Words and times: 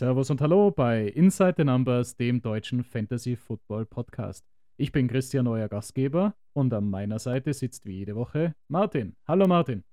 Servus 0.00 0.30
und 0.30 0.40
Hallo 0.40 0.70
bei 0.70 1.08
Inside 1.08 1.56
the 1.58 1.64
Numbers, 1.64 2.16
dem 2.16 2.40
deutschen 2.40 2.82
Fantasy 2.82 3.36
Football 3.36 3.84
Podcast. 3.84 4.46
Ich 4.78 4.92
bin 4.92 5.08
Christian, 5.08 5.46
euer 5.46 5.68
Gastgeber, 5.68 6.34
und 6.54 6.72
an 6.72 6.88
meiner 6.88 7.18
Seite 7.18 7.52
sitzt 7.52 7.84
wie 7.84 7.98
jede 7.98 8.16
Woche 8.16 8.54
Martin. 8.68 9.14
Hallo 9.28 9.46
Martin. 9.46 9.84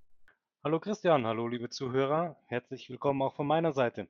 Hallo 0.64 0.80
Christian, 0.80 1.26
hallo 1.26 1.50
liebe 1.50 1.68
Zuhörer, 1.68 2.38
herzlich 2.46 2.90
willkommen 2.90 3.22
auch 3.22 3.36
von 3.36 3.48
meiner 3.48 3.74
Seite. 3.74 4.08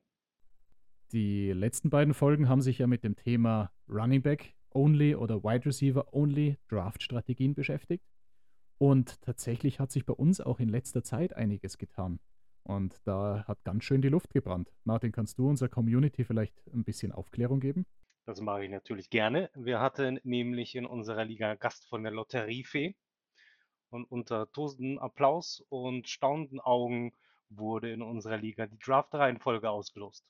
Die 1.14 1.52
letzten 1.52 1.90
beiden 1.90 2.14
Folgen 2.14 2.48
haben 2.48 2.62
sich 2.62 2.78
ja 2.78 2.86
mit 2.86 3.04
dem 3.04 3.16
Thema 3.16 3.72
Running 3.90 4.22
Back 4.22 4.54
Only 4.76 5.16
oder 5.16 5.44
Wide 5.44 5.66
Receiver 5.66 6.14
Only 6.14 6.58
Draft-Strategien 6.70 7.56
beschäftigt. 7.56 8.06
Und 8.78 9.20
tatsächlich 9.24 9.80
hat 9.80 9.92
sich 9.92 10.06
bei 10.06 10.14
uns 10.14 10.42
auch 10.42 10.60
in 10.60 10.70
letzter 10.70 11.02
Zeit 11.02 11.36
einiges 11.36 11.80
getan. 11.80 12.20
Und 12.68 13.00
da 13.06 13.46
hat 13.48 13.64
ganz 13.64 13.86
schön 13.86 14.02
die 14.02 14.10
Luft 14.10 14.34
gebrannt. 14.34 14.74
Martin, 14.84 15.14
kannst 15.14 15.40
du 15.40 15.48
unserer 15.48 15.70
Community 15.70 16.26
vielleicht 16.26 16.54
ein 16.74 16.84
bisschen 16.84 17.14
Aufklärung 17.14 17.62
geben? 17.62 17.86
Das 18.26 18.42
mache 18.42 18.66
ich 18.66 18.70
natürlich 18.70 19.10
gerne. 19.10 19.50
Wir 19.56 19.80
hatten 19.80 20.20
nämlich 20.24 20.76
in 20.76 20.86
unserer 20.86 21.24
Liga 21.24 21.56
Gast 21.56 21.88
von 21.88 22.04
der 22.04 22.12
Lotteriefee. 22.12 22.94
Und 23.90 24.04
unter 24.04 24.52
tosenden 24.52 25.00
Applaus 25.00 25.64
und 25.70 26.10
staunenden 26.10 26.60
Augen 26.60 27.14
wurde 27.50 27.90
in 27.90 28.02
unserer 28.02 28.36
Liga 28.36 28.68
die 28.68 28.78
Draft-Reihenfolge 28.80 29.70
ausgelost. 29.70 30.26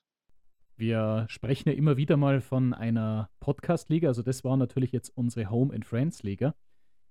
Wir 0.76 1.26
sprechen 1.28 1.70
ja 1.70 1.74
immer 1.74 1.96
wieder 1.96 2.16
mal 2.16 2.40
von 2.40 2.72
einer 2.72 3.30
Podcast-Liga. 3.40 4.06
Also 4.06 4.22
das 4.22 4.44
war 4.44 4.56
natürlich 4.56 4.92
jetzt 4.92 5.10
unsere 5.16 5.50
Home 5.50 5.74
and 5.74 5.84
Friends 5.84 6.22
Liga. 6.22 6.54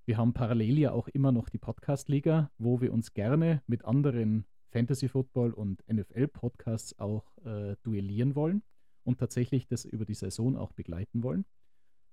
Wir 0.05 0.15
haben 0.15 0.31
parallel 0.31 0.77
ja 0.77 0.93
auch 0.93 1.09
immer 1.09 1.33
noch 1.33 1.49
die 1.49 1.57
Podcast-Liga, 1.57 2.49
wo 2.57 2.79
wir 2.79 2.93
uns 2.93 3.13
gerne 3.13 3.61
mit 3.67 3.83
anderen 3.83 4.45
Fantasy 4.77 5.07
Football 5.07 5.53
und 5.53 5.83
NFL 5.91 6.27
Podcasts 6.27 6.99
auch 6.99 7.35
äh, 7.43 7.75
duellieren 7.81 8.35
wollen 8.35 8.61
und 9.03 9.17
tatsächlich 9.17 9.65
das 9.65 9.85
über 9.85 10.05
die 10.05 10.13
Saison 10.13 10.55
auch 10.55 10.71
begleiten 10.71 11.23
wollen. 11.23 11.45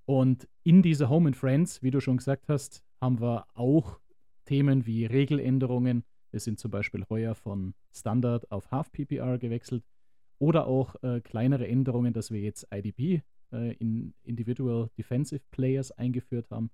Und 0.07 0.49
in 0.63 0.81
dieser 0.81 1.11
Home 1.11 1.29
and 1.29 1.37
Friends, 1.37 1.83
wie 1.83 1.91
du 1.91 2.01
schon 2.01 2.17
gesagt 2.17 2.49
hast, 2.49 2.83
haben 3.03 3.21
wir 3.21 3.45
auch 3.53 4.01
Themen 4.47 4.87
wie 4.87 5.05
Regeländerungen. 5.05 6.05
Wir 6.31 6.41
sind 6.41 6.59
zum 6.59 6.71
Beispiel 6.71 7.05
heuer 7.11 7.35
von 7.35 7.75
Standard 7.93 8.51
auf 8.51 8.71
Half 8.71 8.91
PPR 8.93 9.37
gewechselt 9.37 9.85
oder 10.39 10.67
auch 10.67 10.95
äh, 11.03 11.21
kleinere 11.21 11.69
Änderungen, 11.69 12.15
dass 12.15 12.31
wir 12.31 12.41
jetzt 12.41 12.67
IDP 12.73 13.21
äh, 13.53 13.75
in 13.75 14.15
Individual 14.23 14.89
Defensive 14.97 15.45
Players 15.51 15.93
eingeführt 15.93 16.49
haben. 16.51 16.71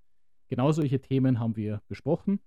Genau 0.47 0.71
solche 0.71 1.01
Themen 1.01 1.37
haben 1.37 1.57
wir 1.57 1.81
besprochen 1.89 2.39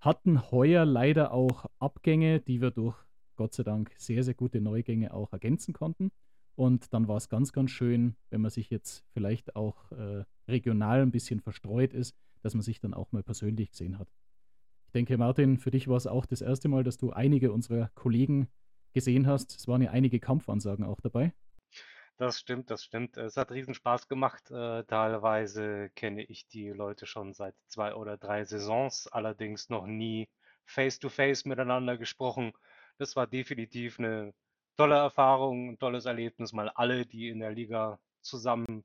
hatten 0.00 0.50
heuer 0.50 0.84
leider 0.84 1.32
auch 1.32 1.66
Abgänge, 1.78 2.40
die 2.40 2.60
wir 2.60 2.70
durch 2.70 2.96
Gott 3.36 3.54
sei 3.54 3.62
Dank 3.62 3.92
sehr, 3.96 4.22
sehr 4.22 4.34
gute 4.34 4.60
Neugänge 4.60 5.14
auch 5.14 5.32
ergänzen 5.32 5.72
konnten. 5.72 6.10
Und 6.56 6.92
dann 6.92 7.08
war 7.08 7.16
es 7.16 7.28
ganz, 7.28 7.52
ganz 7.52 7.70
schön, 7.70 8.16
wenn 8.28 8.40
man 8.40 8.50
sich 8.50 8.68
jetzt 8.70 9.04
vielleicht 9.12 9.56
auch 9.56 9.90
äh, 9.92 10.24
regional 10.48 11.00
ein 11.00 11.10
bisschen 11.10 11.40
verstreut 11.40 11.94
ist, 11.94 12.14
dass 12.42 12.54
man 12.54 12.62
sich 12.62 12.80
dann 12.80 12.94
auch 12.94 13.12
mal 13.12 13.22
persönlich 13.22 13.70
gesehen 13.70 13.98
hat. 13.98 14.12
Ich 14.86 14.92
denke, 14.92 15.16
Martin, 15.16 15.56
für 15.56 15.70
dich 15.70 15.88
war 15.88 15.96
es 15.96 16.06
auch 16.06 16.26
das 16.26 16.40
erste 16.40 16.68
Mal, 16.68 16.84
dass 16.84 16.98
du 16.98 17.12
einige 17.12 17.52
unserer 17.52 17.90
Kollegen 17.94 18.48
gesehen 18.92 19.26
hast. 19.26 19.56
Es 19.56 19.68
waren 19.68 19.82
ja 19.82 19.90
einige 19.90 20.18
Kampfansagen 20.18 20.84
auch 20.84 21.00
dabei. 21.00 21.32
Das 22.20 22.38
stimmt, 22.38 22.70
das 22.70 22.84
stimmt. 22.84 23.16
Es 23.16 23.38
hat 23.38 23.50
riesen 23.50 23.72
Spaß 23.72 24.06
gemacht. 24.06 24.50
Äh, 24.50 24.84
teilweise 24.84 25.88
kenne 25.94 26.22
ich 26.22 26.46
die 26.48 26.68
Leute 26.68 27.06
schon 27.06 27.32
seit 27.32 27.54
zwei 27.66 27.94
oder 27.94 28.18
drei 28.18 28.44
Saisons, 28.44 29.06
allerdings 29.06 29.70
noch 29.70 29.86
nie 29.86 30.28
face-to-face 30.66 31.46
miteinander 31.46 31.96
gesprochen. 31.96 32.52
Das 32.98 33.16
war 33.16 33.26
definitiv 33.26 33.98
eine 33.98 34.34
tolle 34.76 34.96
Erfahrung, 34.96 35.70
ein 35.70 35.78
tolles 35.78 36.04
Erlebnis, 36.04 36.52
mal 36.52 36.68
alle, 36.68 37.06
die 37.06 37.30
in 37.30 37.40
der 37.40 37.52
Liga 37.52 37.98
zusammen 38.20 38.84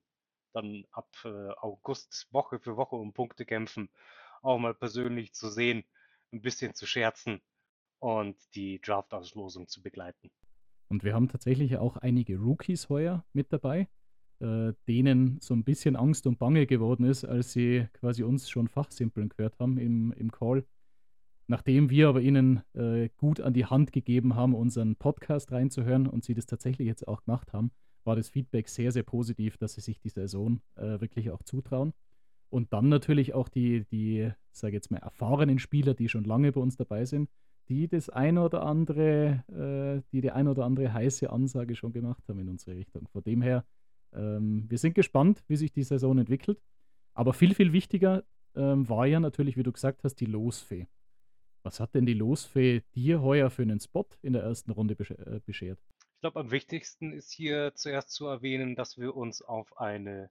dann 0.54 0.86
ab 0.92 1.10
äh, 1.26 1.28
August 1.58 2.30
Woche 2.32 2.60
für 2.60 2.78
Woche 2.78 2.96
um 2.96 3.12
Punkte 3.12 3.46
kämpfen, 3.46 3.90
auch 4.44 4.60
mal 4.60 4.74
persönlich 4.74 5.34
zu 5.34 5.50
sehen, 5.50 5.84
ein 6.32 6.42
bisschen 6.42 6.74
zu 6.74 6.86
scherzen 6.86 7.42
und 8.00 8.38
die 8.56 8.80
Draft-Auslosung 8.80 9.68
zu 9.68 9.84
begleiten. 9.84 10.32
Und 10.88 11.04
wir 11.04 11.14
haben 11.14 11.28
tatsächlich 11.28 11.78
auch 11.78 11.98
einige 11.98 12.38
Rookies 12.38 12.90
heuer 12.90 13.26
mit 13.34 13.52
dabei, 13.52 13.88
äh, 14.40 14.74
denen 14.88 15.40
so 15.40 15.54
ein 15.54 15.64
bisschen 15.64 15.96
Angst 15.96 16.28
und 16.28 16.40
Bange 16.40 16.68
geworden 16.68 17.06
ist, 17.06 17.26
als 17.26 17.54
sie 17.54 17.88
quasi 17.94 18.24
uns 18.24 18.50
schon 18.50 18.68
Fachsimpeln 18.68 19.30
gehört 19.30 19.60
haben 19.60 19.78
im, 19.78 20.12
im 20.14 20.32
Call. 20.32 20.66
Nachdem 21.48 21.90
wir 21.90 22.10
aber 22.10 22.22
ihnen 22.22 22.62
äh, 22.74 23.10
gut 23.18 23.40
an 23.40 23.54
die 23.54 23.66
Hand 23.66 23.92
gegeben 23.92 24.36
haben, 24.36 24.56
unseren 24.56 24.96
Podcast 24.96 25.52
reinzuhören 25.52 26.08
und 26.08 26.24
sie 26.24 26.34
das 26.34 26.48
tatsächlich 26.48 26.88
jetzt 26.88 27.08
auch 27.08 27.24
gemacht 27.24 27.54
haben, 27.54 27.72
war 28.04 28.16
das 28.16 28.30
Feedback 28.30 28.68
sehr, 28.70 28.92
sehr 28.92 29.04
positiv, 29.04 29.58
dass 29.58 29.74
sie 29.74 29.82
sich 29.82 30.00
die 30.00 30.10
Saison 30.10 30.62
äh, 30.76 31.00
wirklich 31.02 31.32
auch 31.32 31.44
zutrauen. 31.44 31.94
Und 32.50 32.74
dann 32.74 32.90
natürlich 32.90 33.34
auch 33.34 33.50
die, 33.50 33.86
die 33.92 34.32
sage 34.52 34.76
jetzt 34.76 34.92
mal, 34.92 34.98
erfahrenen 34.98 35.60
Spieler, 35.60 35.94
die 35.94 36.10
schon 36.10 36.24
lange 36.24 36.52
bei 36.52 36.62
uns 36.62 36.78
dabei 36.78 37.06
sind, 37.06 37.30
die 37.70 37.88
das 37.88 38.10
ein 38.10 38.38
oder 38.38 38.64
andere, 38.64 39.44
äh, 39.50 40.10
die 40.12 40.22
die 40.22 40.32
ein 40.32 40.48
oder 40.48 40.66
andere 40.66 40.94
heiße 40.94 41.30
Ansage 41.30 41.76
schon 41.76 41.94
gemacht 41.94 42.24
haben 42.28 42.40
in 42.40 42.50
unsere 42.50 42.76
Richtung. 42.76 43.08
Von 43.08 43.24
dem 43.24 43.42
her, 43.42 43.66
ähm, 44.14 44.66
wir 44.70 44.78
sind 44.78 44.96
gespannt, 44.96 45.44
wie 45.48 45.56
sich 45.56 45.72
die 45.72 45.84
Saison 45.84 46.18
entwickelt. 46.18 46.62
Aber 47.14 47.34
viel, 47.34 47.56
viel 47.56 47.74
wichtiger 47.74 48.24
ähm, 48.56 48.88
war 48.90 49.06
ja 49.06 49.20
natürlich, 49.20 49.58
wie 49.58 49.64
du 49.64 49.72
gesagt 49.72 50.04
hast, 50.04 50.16
die 50.16 50.26
Losfee. 50.26 50.88
Was 51.64 51.80
hat 51.80 51.96
denn 51.96 52.06
die 52.06 52.14
Losfee 52.14 52.84
dir 52.94 53.22
heuer 53.22 53.50
für 53.50 53.64
einen 53.64 53.80
Spot 53.80 54.06
in 54.22 54.34
der 54.34 54.44
ersten 54.44 54.72
Runde 54.72 54.94
äh, 54.94 55.40
beschert? 55.46 55.80
Ich 56.16 56.22
glaube, 56.22 56.40
am 56.40 56.52
wichtigsten 56.52 57.12
ist 57.12 57.32
hier 57.32 57.74
zuerst 57.76 58.12
zu 58.12 58.28
erwähnen, 58.28 58.76
dass 58.76 58.98
wir 58.98 59.16
uns 59.16 59.42
auf 59.42 59.78
eine 59.80 60.30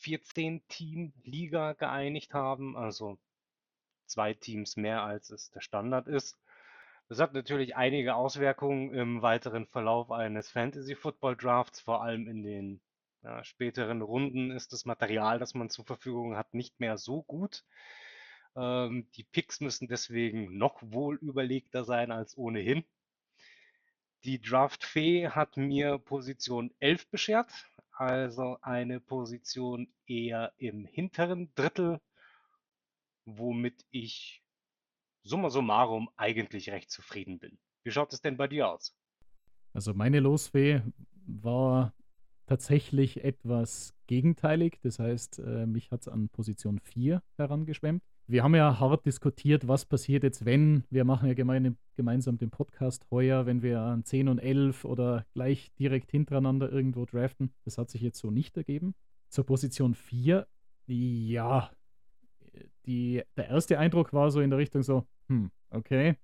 14-Team-Liga 0.00 1.74
geeinigt 1.74 2.34
haben, 2.34 2.76
also 2.76 3.18
zwei 4.06 4.34
Teams 4.34 4.76
mehr 4.76 5.02
als 5.02 5.30
es 5.30 5.50
der 5.50 5.60
Standard 5.60 6.08
ist. 6.08 6.38
Das 7.10 7.18
hat 7.18 7.34
natürlich 7.34 7.74
einige 7.74 8.14
Auswirkungen 8.14 8.94
im 8.94 9.20
weiteren 9.20 9.66
Verlauf 9.66 10.12
eines 10.12 10.48
Fantasy-Football-Drafts, 10.48 11.80
vor 11.80 12.04
allem 12.04 12.28
in 12.28 12.44
den 12.44 12.80
ja, 13.24 13.42
späteren 13.42 14.00
Runden 14.00 14.52
ist 14.52 14.72
das 14.72 14.84
Material, 14.84 15.40
das 15.40 15.54
man 15.54 15.70
zur 15.70 15.84
Verfügung 15.84 16.36
hat, 16.36 16.54
nicht 16.54 16.78
mehr 16.78 16.98
so 16.98 17.24
gut. 17.24 17.64
Ähm, 18.54 19.10
die 19.16 19.24
Picks 19.24 19.58
müssen 19.58 19.88
deswegen 19.88 20.56
noch 20.56 20.80
wohl 20.82 21.16
überlegter 21.16 21.82
sein 21.82 22.12
als 22.12 22.38
ohnehin. 22.38 22.84
Die 24.22 24.40
Draft-Fee 24.40 25.30
hat 25.30 25.56
mir 25.56 25.98
Position 25.98 26.72
11 26.78 27.10
beschert, 27.10 27.50
also 27.90 28.58
eine 28.62 29.00
Position 29.00 29.92
eher 30.06 30.52
im 30.58 30.86
hinteren 30.86 31.52
Drittel, 31.56 32.00
womit 33.24 33.84
ich 33.90 34.44
summa 35.22 35.50
summarum 35.50 36.08
eigentlich 36.16 36.70
recht 36.70 36.90
zufrieden 36.90 37.38
bin. 37.38 37.58
Wie 37.82 37.90
schaut 37.90 38.12
es 38.12 38.20
denn 38.20 38.36
bei 38.36 38.48
dir 38.48 38.68
aus? 38.68 38.96
Also 39.72 39.94
meine 39.94 40.20
Losfee 40.20 40.82
war 41.26 41.94
tatsächlich 42.46 43.22
etwas 43.24 43.94
gegenteilig. 44.06 44.78
Das 44.82 44.98
heißt, 44.98 45.38
mich 45.66 45.90
hat 45.90 46.02
es 46.02 46.08
an 46.08 46.28
Position 46.28 46.80
4 46.80 47.22
herangeschwemmt. 47.36 48.02
Wir 48.26 48.44
haben 48.44 48.54
ja 48.54 48.78
hart 48.78 49.06
diskutiert, 49.06 49.66
was 49.66 49.84
passiert 49.84 50.22
jetzt, 50.22 50.44
wenn, 50.44 50.84
wir 50.90 51.04
machen 51.04 51.26
ja 51.26 51.34
gemein, 51.34 51.76
gemeinsam 51.96 52.38
den 52.38 52.50
Podcast 52.50 53.04
heuer, 53.10 53.44
wenn 53.46 53.62
wir 53.62 53.80
an 53.80 54.04
10 54.04 54.28
und 54.28 54.38
11 54.38 54.84
oder 54.84 55.26
gleich 55.34 55.72
direkt 55.78 56.10
hintereinander 56.12 56.70
irgendwo 56.70 57.06
draften. 57.06 57.52
Das 57.64 57.76
hat 57.76 57.90
sich 57.90 58.02
jetzt 58.02 58.18
so 58.18 58.30
nicht 58.30 58.56
ergeben. 58.56 58.94
Zur 59.30 59.46
Position 59.46 59.94
4, 59.94 60.46
ja, 60.86 61.70
die, 62.86 63.22
der 63.36 63.48
erste 63.48 63.78
Eindruck 63.78 64.12
war 64.12 64.30
so 64.30 64.40
in 64.40 64.50
der 64.50 64.58
Richtung 64.58 64.82
so, 64.82 65.06
hm, 65.28 65.50
okay. 65.70 66.16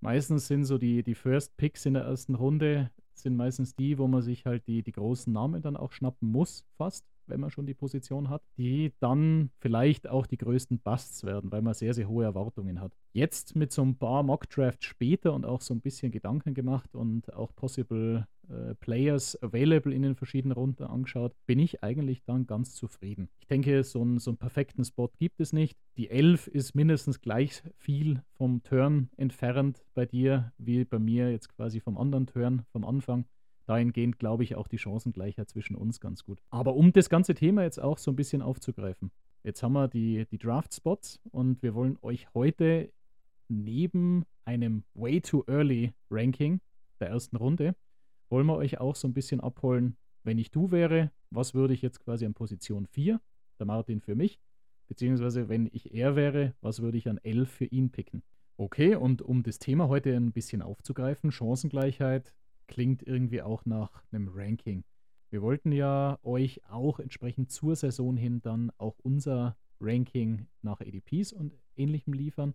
Meistens 0.00 0.46
sind 0.46 0.64
so 0.64 0.78
die, 0.78 1.02
die 1.02 1.14
First 1.14 1.56
Picks 1.56 1.84
in 1.84 1.94
der 1.94 2.04
ersten 2.04 2.34
Runde, 2.34 2.90
sind 3.14 3.36
meistens 3.36 3.74
die, 3.74 3.98
wo 3.98 4.06
man 4.06 4.22
sich 4.22 4.46
halt 4.46 4.66
die, 4.66 4.82
die 4.82 4.92
großen 4.92 5.32
Namen 5.32 5.60
dann 5.60 5.76
auch 5.76 5.92
schnappen 5.92 6.30
muss, 6.30 6.64
fast 6.78 7.04
wenn 7.30 7.40
man 7.40 7.50
schon 7.50 7.66
die 7.66 7.74
Position 7.74 8.28
hat, 8.28 8.42
die 8.58 8.92
dann 8.98 9.50
vielleicht 9.60 10.08
auch 10.08 10.26
die 10.26 10.36
größten 10.36 10.80
Busts 10.80 11.24
werden, 11.24 11.50
weil 11.50 11.62
man 11.62 11.74
sehr, 11.74 11.94
sehr 11.94 12.08
hohe 12.08 12.24
Erwartungen 12.24 12.80
hat. 12.80 12.92
Jetzt 13.12 13.56
mit 13.56 13.72
so 13.72 13.82
ein 13.82 13.96
paar 13.96 14.22
Mock-Drafts 14.22 14.84
später 14.84 15.32
und 15.32 15.46
auch 15.46 15.60
so 15.60 15.72
ein 15.72 15.80
bisschen 15.80 16.12
Gedanken 16.12 16.54
gemacht 16.54 16.94
und 16.94 17.32
auch 17.32 17.54
possible 17.54 18.26
äh, 18.50 18.74
Players 18.74 19.40
available 19.42 19.94
in 19.94 20.02
den 20.02 20.14
verschiedenen 20.14 20.52
Runden 20.52 20.84
angeschaut, 20.84 21.34
bin 21.46 21.58
ich 21.58 21.82
eigentlich 21.82 22.24
dann 22.24 22.46
ganz 22.46 22.74
zufrieden. 22.74 23.28
Ich 23.38 23.46
denke, 23.46 23.82
so, 23.84 24.02
ein, 24.02 24.18
so 24.18 24.30
einen 24.30 24.38
perfekten 24.38 24.84
Spot 24.84 25.10
gibt 25.18 25.40
es 25.40 25.52
nicht. 25.52 25.78
Die 25.96 26.10
11 26.10 26.48
ist 26.48 26.74
mindestens 26.74 27.20
gleich 27.20 27.62
viel 27.76 28.22
vom 28.32 28.62
Turn 28.62 29.10
entfernt 29.16 29.84
bei 29.94 30.06
dir 30.06 30.52
wie 30.58 30.84
bei 30.84 30.98
mir 30.98 31.30
jetzt 31.30 31.48
quasi 31.48 31.80
vom 31.80 31.96
anderen 31.96 32.26
Turn, 32.26 32.64
vom 32.72 32.84
Anfang 32.84 33.24
dahingehend 33.70 34.18
glaube 34.18 34.42
ich 34.42 34.56
auch 34.56 34.66
die 34.66 34.78
Chancengleichheit 34.78 35.48
zwischen 35.48 35.76
uns 35.76 36.00
ganz 36.00 36.24
gut. 36.24 36.42
Aber 36.50 36.74
um 36.74 36.92
das 36.92 37.08
ganze 37.08 37.34
Thema 37.34 37.62
jetzt 37.62 37.80
auch 37.80 37.98
so 37.98 38.10
ein 38.10 38.16
bisschen 38.16 38.42
aufzugreifen, 38.42 39.12
jetzt 39.44 39.62
haben 39.62 39.74
wir 39.74 39.86
die, 39.86 40.26
die 40.26 40.38
Draft-Spots 40.38 41.20
und 41.30 41.62
wir 41.62 41.74
wollen 41.74 41.96
euch 42.02 42.26
heute 42.34 42.92
neben 43.48 44.24
einem 44.44 44.82
Way 44.94 45.20
Too 45.20 45.44
Early 45.46 45.92
Ranking 46.10 46.60
der 46.98 47.10
ersten 47.10 47.36
Runde 47.36 47.76
wollen 48.30 48.46
wir 48.46 48.56
euch 48.56 48.80
auch 48.80 48.96
so 48.96 49.06
ein 49.08 49.12
bisschen 49.12 49.40
abholen, 49.40 49.96
wenn 50.22 50.38
ich 50.38 50.50
du 50.50 50.70
wäre, 50.70 51.10
was 51.30 51.54
würde 51.54 51.74
ich 51.74 51.82
jetzt 51.82 52.00
quasi 52.00 52.24
an 52.24 52.34
Position 52.34 52.86
4, 52.86 53.20
der 53.58 53.66
Martin 53.66 54.00
für 54.00 54.14
mich, 54.14 54.40
beziehungsweise 54.88 55.48
wenn 55.48 55.68
ich 55.72 55.94
er 55.94 56.16
wäre, 56.16 56.54
was 56.60 56.80
würde 56.80 56.98
ich 56.98 57.08
an 57.08 57.18
11 57.18 57.50
für 57.50 57.64
ihn 57.66 57.90
picken. 57.90 58.22
Okay, 58.56 58.94
und 58.94 59.22
um 59.22 59.42
das 59.42 59.58
Thema 59.58 59.88
heute 59.88 60.14
ein 60.14 60.32
bisschen 60.32 60.62
aufzugreifen, 60.62 61.32
Chancengleichheit 61.32 62.34
klingt 62.66 63.02
irgendwie 63.02 63.42
auch 63.42 63.64
nach 63.64 64.02
einem 64.12 64.28
Ranking. 64.28 64.84
Wir 65.30 65.42
wollten 65.42 65.72
ja 65.72 66.18
euch 66.22 66.60
auch 66.68 66.98
entsprechend 67.00 67.50
zur 67.50 67.74
Saison 67.74 68.16
hin 68.16 68.42
dann 68.42 68.70
auch 68.78 68.98
unser 68.98 69.56
Ranking 69.80 70.46
nach 70.62 70.80
ADPs 70.80 71.32
und 71.32 71.54
ähnlichem 71.76 72.12
liefern. 72.12 72.54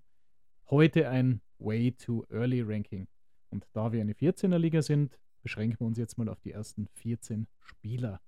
Heute 0.70 1.10
ein 1.10 1.42
Way 1.58 1.94
Too 1.94 2.24
Early 2.30 2.62
Ranking. 2.62 3.08
Und 3.50 3.66
da 3.74 3.92
wir 3.92 4.02
eine 4.02 4.14
14er 4.14 4.58
Liga 4.58 4.82
sind, 4.82 5.18
beschränken 5.46 5.80
wir 5.80 5.86
uns 5.86 6.00
jetzt 6.00 6.18
mal 6.18 6.28
auf 6.28 6.42
die 6.42 6.52
ersten 6.52 6.88
14 6.88 7.46
Spieler. 7.60 8.20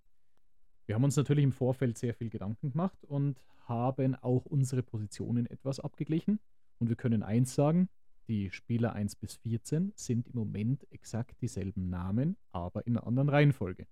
Wir 0.85 0.93
haben 0.93 1.03
uns 1.03 1.17
natürlich 1.17 1.43
im 1.43 1.51
Vorfeld 1.51 1.97
sehr 1.97 2.13
viel 2.13 2.29
Gedanken 2.29 2.69
gemacht 2.69 3.03
und 3.05 3.41
haben 3.65 4.13
auch 4.13 4.45
unsere 4.45 4.83
Positionen 4.83 5.47
etwas 5.47 5.79
abgeglichen. 5.79 6.39
Und 6.77 6.89
wir 6.89 6.95
können 6.95 7.23
eins 7.23 7.55
sagen, 7.55 7.89
die 8.27 8.51
Spieler 8.51 8.93
1 8.93 9.15
bis 9.15 9.33
14 9.37 9.93
sind 9.95 10.27
im 10.27 10.35
Moment 10.35 10.85
exakt 10.91 11.41
dieselben 11.41 11.89
Namen, 11.89 12.37
aber 12.51 12.85
in 12.85 12.95
einer 12.95 13.07
anderen 13.07 13.29
Reihenfolge. 13.29 13.87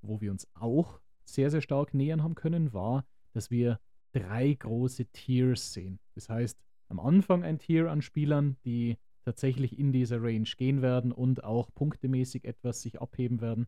Wo 0.00 0.22
wir 0.22 0.30
uns 0.30 0.48
auch 0.54 1.00
sehr, 1.26 1.50
sehr 1.50 1.60
stark 1.60 1.92
nähern 1.92 2.22
haben 2.22 2.34
können, 2.34 2.72
war, 2.72 3.04
dass 3.34 3.50
wir 3.50 3.78
drei 4.12 4.54
große 4.54 5.04
Tiers 5.12 5.74
sehen. 5.74 5.98
Das 6.14 6.30
heißt, 6.30 6.58
am 6.88 6.98
Anfang 6.98 7.44
ein 7.44 7.58
Tier 7.58 7.90
an 7.90 8.00
Spielern, 8.00 8.56
die 8.64 8.96
tatsächlich 9.24 9.78
in 9.78 9.92
dieser 9.92 10.22
Range 10.22 10.48
gehen 10.56 10.82
werden 10.82 11.12
und 11.12 11.44
auch 11.44 11.72
punktemäßig 11.74 12.44
etwas 12.44 12.82
sich 12.82 13.00
abheben 13.00 13.40
werden. 13.40 13.66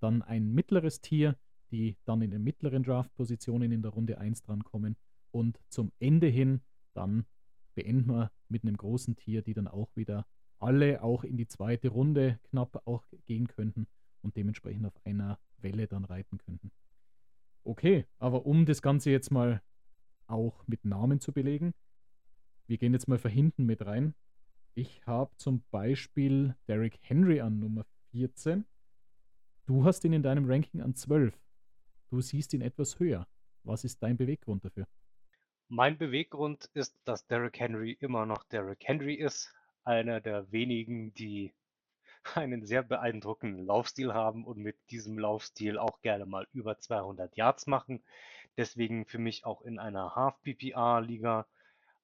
Dann 0.00 0.22
ein 0.22 0.52
mittleres 0.52 1.00
Tier, 1.00 1.36
die 1.70 1.96
dann 2.04 2.22
in 2.22 2.30
den 2.30 2.42
mittleren 2.42 2.82
Draft-Positionen 2.82 3.72
in 3.72 3.82
der 3.82 3.92
Runde 3.92 4.18
1 4.18 4.42
drankommen. 4.42 4.96
Und 5.30 5.60
zum 5.68 5.92
Ende 5.98 6.28
hin 6.28 6.60
dann 6.94 7.26
beenden 7.74 8.10
wir 8.10 8.32
mit 8.48 8.64
einem 8.64 8.76
großen 8.76 9.14
Tier, 9.16 9.42
die 9.42 9.54
dann 9.54 9.68
auch 9.68 9.94
wieder 9.94 10.26
alle 10.58 11.02
auch 11.02 11.22
in 11.22 11.36
die 11.36 11.46
zweite 11.46 11.88
Runde 11.88 12.40
knapp 12.50 12.82
auch 12.86 13.04
gehen 13.24 13.46
könnten 13.46 13.86
und 14.22 14.36
dementsprechend 14.36 14.86
auf 14.86 14.98
einer 15.04 15.38
Welle 15.58 15.86
dann 15.86 16.04
reiten 16.04 16.38
könnten. 16.38 16.72
Okay, 17.62 18.06
aber 18.18 18.46
um 18.46 18.66
das 18.66 18.82
Ganze 18.82 19.10
jetzt 19.10 19.30
mal 19.30 19.62
auch 20.26 20.66
mit 20.66 20.84
Namen 20.84 21.20
zu 21.20 21.32
belegen, 21.32 21.72
wir 22.66 22.78
gehen 22.78 22.92
jetzt 22.92 23.08
mal 23.08 23.18
von 23.18 23.30
hinten 23.30 23.64
mit 23.64 23.84
rein. 23.86 24.14
Ich 24.74 25.06
habe 25.06 25.36
zum 25.36 25.62
Beispiel 25.70 26.54
Derrick 26.66 26.98
Henry 27.02 27.40
an 27.40 27.58
Nummer 27.58 27.84
14. 28.12 28.64
Du 29.66 29.84
hast 29.84 30.04
ihn 30.04 30.12
in 30.12 30.22
deinem 30.22 30.50
Ranking 30.50 30.80
an 30.80 30.94
12. 30.94 31.34
Du 32.10 32.20
siehst 32.20 32.54
ihn 32.54 32.62
etwas 32.62 32.98
höher. 32.98 33.26
Was 33.64 33.84
ist 33.84 34.02
dein 34.02 34.16
Beweggrund 34.16 34.64
dafür? 34.64 34.86
Mein 35.68 35.98
Beweggrund 35.98 36.70
ist, 36.72 36.96
dass 37.04 37.26
Derrick 37.26 37.60
Henry 37.60 37.92
immer 38.00 38.24
noch 38.24 38.44
Derrick 38.44 38.82
Henry 38.84 39.14
ist. 39.14 39.54
Einer 39.84 40.20
der 40.20 40.50
wenigen, 40.50 41.12
die 41.14 41.52
einen 42.34 42.64
sehr 42.64 42.82
beeindruckenden 42.82 43.66
Laufstil 43.66 44.14
haben 44.14 44.44
und 44.44 44.58
mit 44.58 44.76
diesem 44.90 45.18
Laufstil 45.18 45.78
auch 45.78 46.00
gerne 46.00 46.24
mal 46.24 46.46
über 46.52 46.78
200 46.78 47.36
Yards 47.36 47.66
machen. 47.66 48.02
Deswegen 48.56 49.04
für 49.04 49.18
mich 49.18 49.44
auch 49.44 49.62
in 49.62 49.78
einer 49.78 50.14
Half-PPR-Liga 50.14 51.46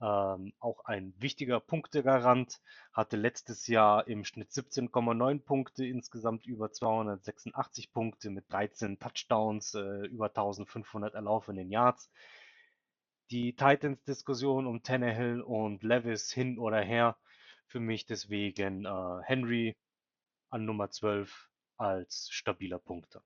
ähm, 0.00 0.52
auch 0.58 0.84
ein 0.84 1.14
wichtiger 1.18 1.60
Punktegarant. 1.60 2.60
Hatte 2.92 3.16
letztes 3.16 3.66
Jahr 3.66 4.06
im 4.08 4.24
Schnitt 4.24 4.50
17,9 4.50 5.40
Punkte, 5.40 5.86
insgesamt 5.86 6.46
über 6.46 6.72
286 6.72 7.92
Punkte 7.92 8.30
mit 8.30 8.50
13 8.52 8.98
Touchdowns, 8.98 9.74
äh, 9.74 10.06
über 10.06 10.26
1500 10.26 11.14
erlaufenen 11.14 11.70
Yards. 11.70 12.10
Die 13.30 13.54
Titans-Diskussion 13.54 14.66
um 14.66 14.82
Tannehill 14.82 15.40
und 15.40 15.82
Levis 15.82 16.30
hin 16.32 16.58
oder 16.58 16.80
her, 16.80 17.16
für 17.66 17.80
mich 17.80 18.06
deswegen 18.06 18.84
äh, 18.84 19.22
Henry 19.22 19.76
an 20.50 20.64
Nummer 20.64 20.90
12 20.90 21.50
als 21.76 22.28
stabiler 22.30 22.78
Punkter. 22.78 23.22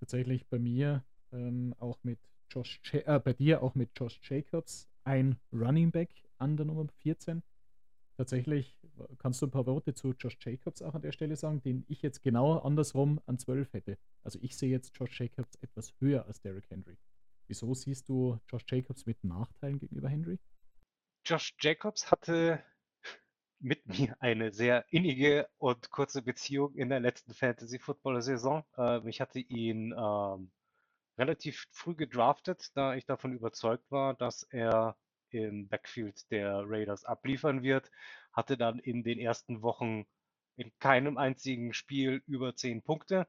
Tatsächlich 0.00 0.46
bei 0.48 0.58
mir 0.58 1.04
ähm, 1.32 1.74
auch 1.78 1.98
mit 2.02 2.20
Josh, 2.50 2.80
äh, 2.92 3.18
bei 3.18 3.32
dir 3.32 3.62
auch 3.62 3.74
mit 3.74 3.90
Josh 3.98 4.20
Jacobs 4.22 4.88
ein 5.06 5.38
Running 5.52 5.90
Back 5.92 6.10
an 6.38 6.56
der 6.56 6.66
Nummer 6.66 6.86
14. 7.02 7.42
Tatsächlich 8.16 8.76
kannst 9.18 9.40
du 9.42 9.46
ein 9.46 9.50
paar 9.50 9.66
Worte 9.66 9.94
zu 9.94 10.14
Josh 10.18 10.38
Jacobs 10.40 10.82
auch 10.82 10.94
an 10.94 11.02
der 11.02 11.12
Stelle 11.12 11.36
sagen, 11.36 11.62
den 11.62 11.84
ich 11.88 12.02
jetzt 12.02 12.22
genau 12.22 12.58
andersrum 12.58 13.20
an 13.26 13.38
12 13.38 13.72
hätte. 13.72 13.98
Also 14.22 14.38
ich 14.42 14.56
sehe 14.56 14.70
jetzt 14.70 14.96
Josh 14.96 15.20
Jacobs 15.20 15.56
etwas 15.60 15.94
höher 16.00 16.26
als 16.26 16.40
Derrick 16.40 16.68
Henry. 16.70 16.96
Wieso 17.46 17.72
siehst 17.74 18.08
du 18.08 18.40
Josh 18.48 18.64
Jacobs 18.68 19.06
mit 19.06 19.22
Nachteilen 19.22 19.78
gegenüber 19.78 20.08
Henry? 20.08 20.38
Josh 21.24 21.54
Jacobs 21.60 22.10
hatte 22.10 22.62
mit 23.60 23.86
mir 23.86 24.16
eine 24.20 24.52
sehr 24.52 24.84
innige 24.90 25.48
und 25.58 25.90
kurze 25.90 26.22
Beziehung 26.22 26.74
in 26.74 26.88
der 26.88 27.00
letzten 27.00 27.34
Fantasy-Football-Saison. 27.34 28.64
Ähm, 28.76 29.06
ich 29.06 29.20
hatte 29.20 29.38
ihn 29.38 29.94
ähm, 29.96 30.50
relativ 31.18 31.66
früh 31.70 31.94
gedraftet, 31.94 32.76
da 32.76 32.94
ich 32.94 33.06
davon 33.06 33.32
überzeugt 33.32 33.90
war, 33.90 34.14
dass 34.14 34.42
er 34.44 34.96
im 35.30 35.68
Backfield 35.68 36.30
der 36.30 36.62
Raiders 36.66 37.04
abliefern 37.04 37.62
wird. 37.62 37.90
Hatte 38.32 38.56
dann 38.56 38.78
in 38.78 39.02
den 39.02 39.18
ersten 39.18 39.62
Wochen 39.62 40.06
in 40.56 40.72
keinem 40.78 41.18
einzigen 41.18 41.72
Spiel 41.74 42.22
über 42.26 42.54
10 42.54 42.82
Punkte 42.82 43.26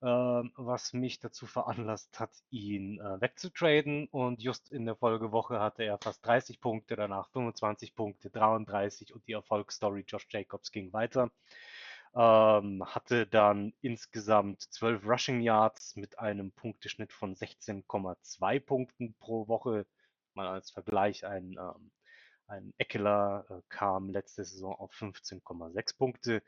ähm, 0.00 0.52
was 0.56 0.92
mich 0.92 1.18
dazu 1.18 1.46
veranlasst 1.46 2.20
hat, 2.20 2.30
ihn 2.50 3.00
äh, 3.00 3.20
wegzutraden. 3.20 4.06
Und 4.08 4.40
just 4.40 4.70
in 4.70 4.86
der 4.86 4.94
Folgewoche 4.96 5.60
hatte 5.60 5.82
er 5.82 5.98
fast 5.98 6.24
30 6.24 6.60
Punkte, 6.60 6.94
danach 6.94 7.28
25 7.30 7.94
Punkte, 7.96 8.30
33 8.30 9.12
und 9.12 9.26
die 9.26 9.32
Erfolgsstory 9.32 10.04
Josh 10.06 10.26
Jacobs 10.30 10.70
ging 10.70 10.92
weiter. 10.92 11.30
Ähm, 12.14 12.84
hatte 12.86 13.26
dann 13.26 13.72
insgesamt 13.80 14.62
12 14.62 15.04
Rushing 15.06 15.40
Yards 15.40 15.96
mit 15.96 16.18
einem 16.18 16.52
Punkteschnitt 16.52 17.12
von 17.12 17.34
16,2 17.34 18.60
Punkten 18.60 19.14
pro 19.18 19.48
Woche. 19.48 19.86
Mal 20.34 20.48
als 20.48 20.70
Vergleich 20.70 21.26
ein 21.26 21.56
ähm, 21.58 21.90
ein 22.48 22.72
Eckler 22.78 23.44
äh, 23.50 23.60
kam 23.68 24.10
letzte 24.10 24.44
Saison 24.44 24.74
auf 24.74 24.92
15,6 24.94 25.96
Punkte. 25.96 26.42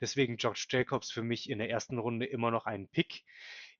Deswegen 0.00 0.36
Josh 0.36 0.66
Jacobs 0.70 1.10
für 1.10 1.22
mich 1.22 1.50
in 1.50 1.58
der 1.58 1.70
ersten 1.70 1.98
Runde 1.98 2.26
immer 2.26 2.50
noch 2.50 2.66
ein 2.66 2.88
Pick. 2.88 3.24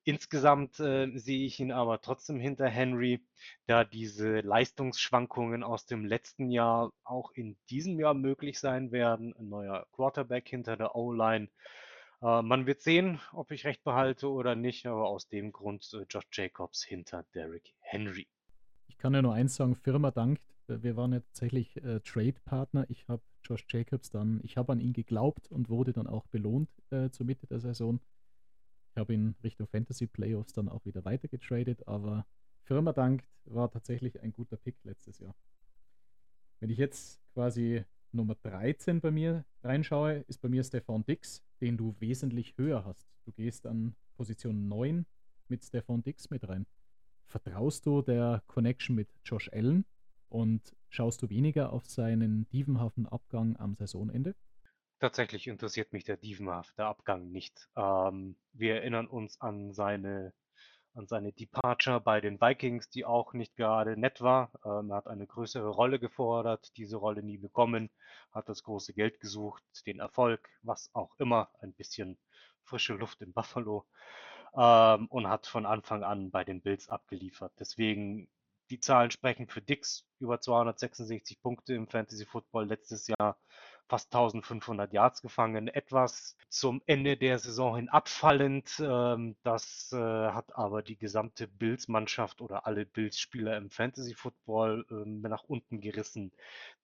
Insgesamt 0.05 0.81
äh, 0.81 1.11
sehe 1.19 1.45
ich 1.45 1.61
ihn 1.61 1.73
aber 1.73 2.01
trotzdem 2.01 2.41
hinter 2.41 2.67
Henry, 2.67 3.21
da 3.67 3.85
diese 3.85 4.41
Leistungsschwankungen 4.41 5.63
aus 5.63 5.85
dem 5.85 6.07
letzten 6.07 6.51
Jahr 6.51 6.93
auch 7.05 7.33
in 7.33 7.57
diesem 7.69 8.01
Jahr 8.01 8.15
möglich 8.15 8.59
sein 8.59 8.93
werden. 8.93 9.35
Ein 9.39 9.49
neuer 9.49 9.87
Quarterback 9.93 10.49
hinter 10.49 10.77
der 10.77 10.97
O-Line. 10.97 11.49
Äh, 12.23 12.43
man 12.43 12.67
wird 12.67 12.81
sehen, 12.81 13.21
ob 13.33 13.51
ich 13.51 13.67
recht 13.67 13.85
behalte 13.85 14.31
oder 14.31 14.55
nicht, 14.55 14.87
aber 14.87 15.07
aus 15.07 15.29
dem 15.29 15.53
Grund 15.53 15.89
äh, 15.93 16.07
Josh 16.09 16.29
Jacobs 16.33 16.83
hinter 16.83 17.25
Derrick 17.35 17.75
Henry. 17.81 18.27
Ich 18.89 18.97
kann 18.97 19.15
ja 19.15 19.23
nur 19.23 19.35
eins 19.35 19.55
sagen, 19.55 19.77
Firma 19.77 20.11
dankt 20.11 20.43
wir 20.71 20.97
waren 20.97 21.13
ja 21.13 21.21
tatsächlich 21.21 21.77
äh, 21.83 22.01
Trade-Partner. 22.01 22.87
Ich 22.89 23.09
habe 23.09 23.23
Josh 23.45 23.67
Jacobs 23.69 24.11
dann, 24.11 24.41
ich 24.45 24.57
habe 24.57 24.73
an 24.73 24.81
ihn 24.81 24.93
geglaubt 24.93 25.51
und 25.51 25.69
wurde 25.69 25.93
dann 25.93 26.07
auch 26.07 26.27
belohnt 26.27 26.69
äh, 26.91 27.11
zur 27.11 27.27
Mitte 27.27 27.47
der 27.47 27.61
Saison. 27.61 28.01
Ich 28.91 28.97
habe 28.97 29.15
ihn 29.15 29.37
Richtung 29.43 29.69
Fantasy 29.69 30.07
Playoffs 30.07 30.53
dann 30.53 30.69
auch 30.69 30.85
wieder 30.85 31.05
weiter 31.05 31.29
getradet, 31.29 31.87
aber 31.87 32.27
Firma 32.63 32.93
dankt 32.93 33.29
war 33.45 33.71
tatsächlich 33.71 34.21
ein 34.21 34.33
guter 34.33 34.57
Pick 34.57 34.77
letztes 34.85 35.19
Jahr. 35.19 35.35
Wenn 36.59 36.71
ich 36.71 36.79
jetzt 36.79 37.21
quasi 37.33 37.85
Nummer 38.13 38.35
13 38.43 39.01
bei 39.01 39.11
mir 39.11 39.45
reinschaue, 39.63 40.25
ist 40.27 40.41
bei 40.41 40.49
mir 40.49 40.65
Stefan 40.65 41.05
Dix, 41.05 41.43
den 41.61 41.77
du 41.77 41.95
wesentlich 42.01 42.57
höher 42.59 42.85
hast. 42.85 43.09
Du 43.25 43.33
gehst 43.33 43.67
an 43.67 43.95
Position 44.17 44.69
9 44.69 45.07
mit 45.49 45.65
Stefan 45.65 46.03
Dix 46.03 46.29
mit 46.31 46.49
rein. 46.49 46.67
Vertraust 47.27 47.87
du 47.87 48.03
der 48.03 48.43
Connection 48.49 48.97
mit 48.97 49.09
Josh 49.25 49.49
Allen 49.53 49.85
und 50.29 50.75
schaust 50.89 51.23
du 51.23 51.31
weniger 51.31 51.73
auf 51.73 51.87
seinen 51.87 52.49
dievenhaften 52.51 53.07
Abgang 53.07 53.57
am 53.57 53.77
Saisonende? 53.77 54.35
Tatsächlich 55.01 55.47
interessiert 55.49 55.95
mich 55.95 56.05
der 56.05 56.19
dievenhafte 56.19 56.85
Abgang 56.85 57.31
nicht. 57.33 57.71
Ähm, 57.75 58.37
wir 58.53 58.75
erinnern 58.75 59.07
uns 59.07 59.41
an 59.41 59.73
seine, 59.73 60.35
an 60.93 61.07
seine 61.07 61.33
Departure 61.33 62.01
bei 62.03 62.21
den 62.21 62.39
Vikings, 62.39 62.91
die 62.91 63.07
auch 63.07 63.33
nicht 63.33 63.57
gerade 63.57 63.97
nett 63.97 64.21
war. 64.21 64.53
Ähm, 64.63 64.91
er 64.91 64.97
hat 64.99 65.07
eine 65.07 65.27
größere 65.27 65.69
Rolle 65.69 65.99
gefordert, 65.99 66.77
diese 66.77 66.99
Rolle 66.99 67.23
nie 67.23 67.39
bekommen, 67.39 67.89
hat 68.31 68.51
das 68.51 68.63
große 68.63 68.93
Geld 68.93 69.21
gesucht, 69.21 69.63
den 69.87 70.01
Erfolg, 70.01 70.47
was 70.61 70.91
auch 70.93 71.19
immer, 71.19 71.49
ein 71.63 71.73
bisschen 71.73 72.19
frische 72.63 72.93
Luft 72.93 73.23
in 73.23 73.33
Buffalo 73.33 73.87
ähm, 74.55 75.07
und 75.07 75.29
hat 75.29 75.47
von 75.47 75.65
Anfang 75.65 76.05
an 76.05 76.31
bei 76.31 76.45
den 76.45 76.61
Bills 76.61 76.91
abgeliefert. 76.91 77.53
Deswegen 77.59 78.29
die 78.69 78.81
Zahlen 78.81 79.11
sprechen 79.11 79.49
für 79.49 79.63
Dix 79.63 80.07
über 80.21 80.41
266 80.41 81.41
Punkte 81.41 81.75
im 81.75 81.89
Fantasy 81.89 82.27
Football 82.27 82.67
letztes 82.67 83.09
Jahr. 83.09 83.39
Fast 83.91 84.15
1500 84.15 84.93
Yards 84.93 85.21
gefangen, 85.21 85.67
etwas 85.67 86.37
zum 86.49 86.81
Ende 86.87 87.17
der 87.17 87.41
Saison 87.41 87.75
hin 87.75 87.89
abfallend. 87.89 88.81
Ähm, 88.81 89.35
das 89.43 89.93
äh, 89.93 89.97
hat 89.97 90.57
aber 90.57 90.83
die 90.83 90.97
gesamte 90.97 91.49
Bills-Mannschaft 91.49 92.41
oder 92.41 92.67
alle 92.67 92.87
Bills-Spieler 92.87 93.57
im 93.57 93.69
Fantasy-Football 93.69 94.87
ähm, 94.93 95.23
nach 95.23 95.43
unten 95.43 95.81
gerissen. 95.81 96.31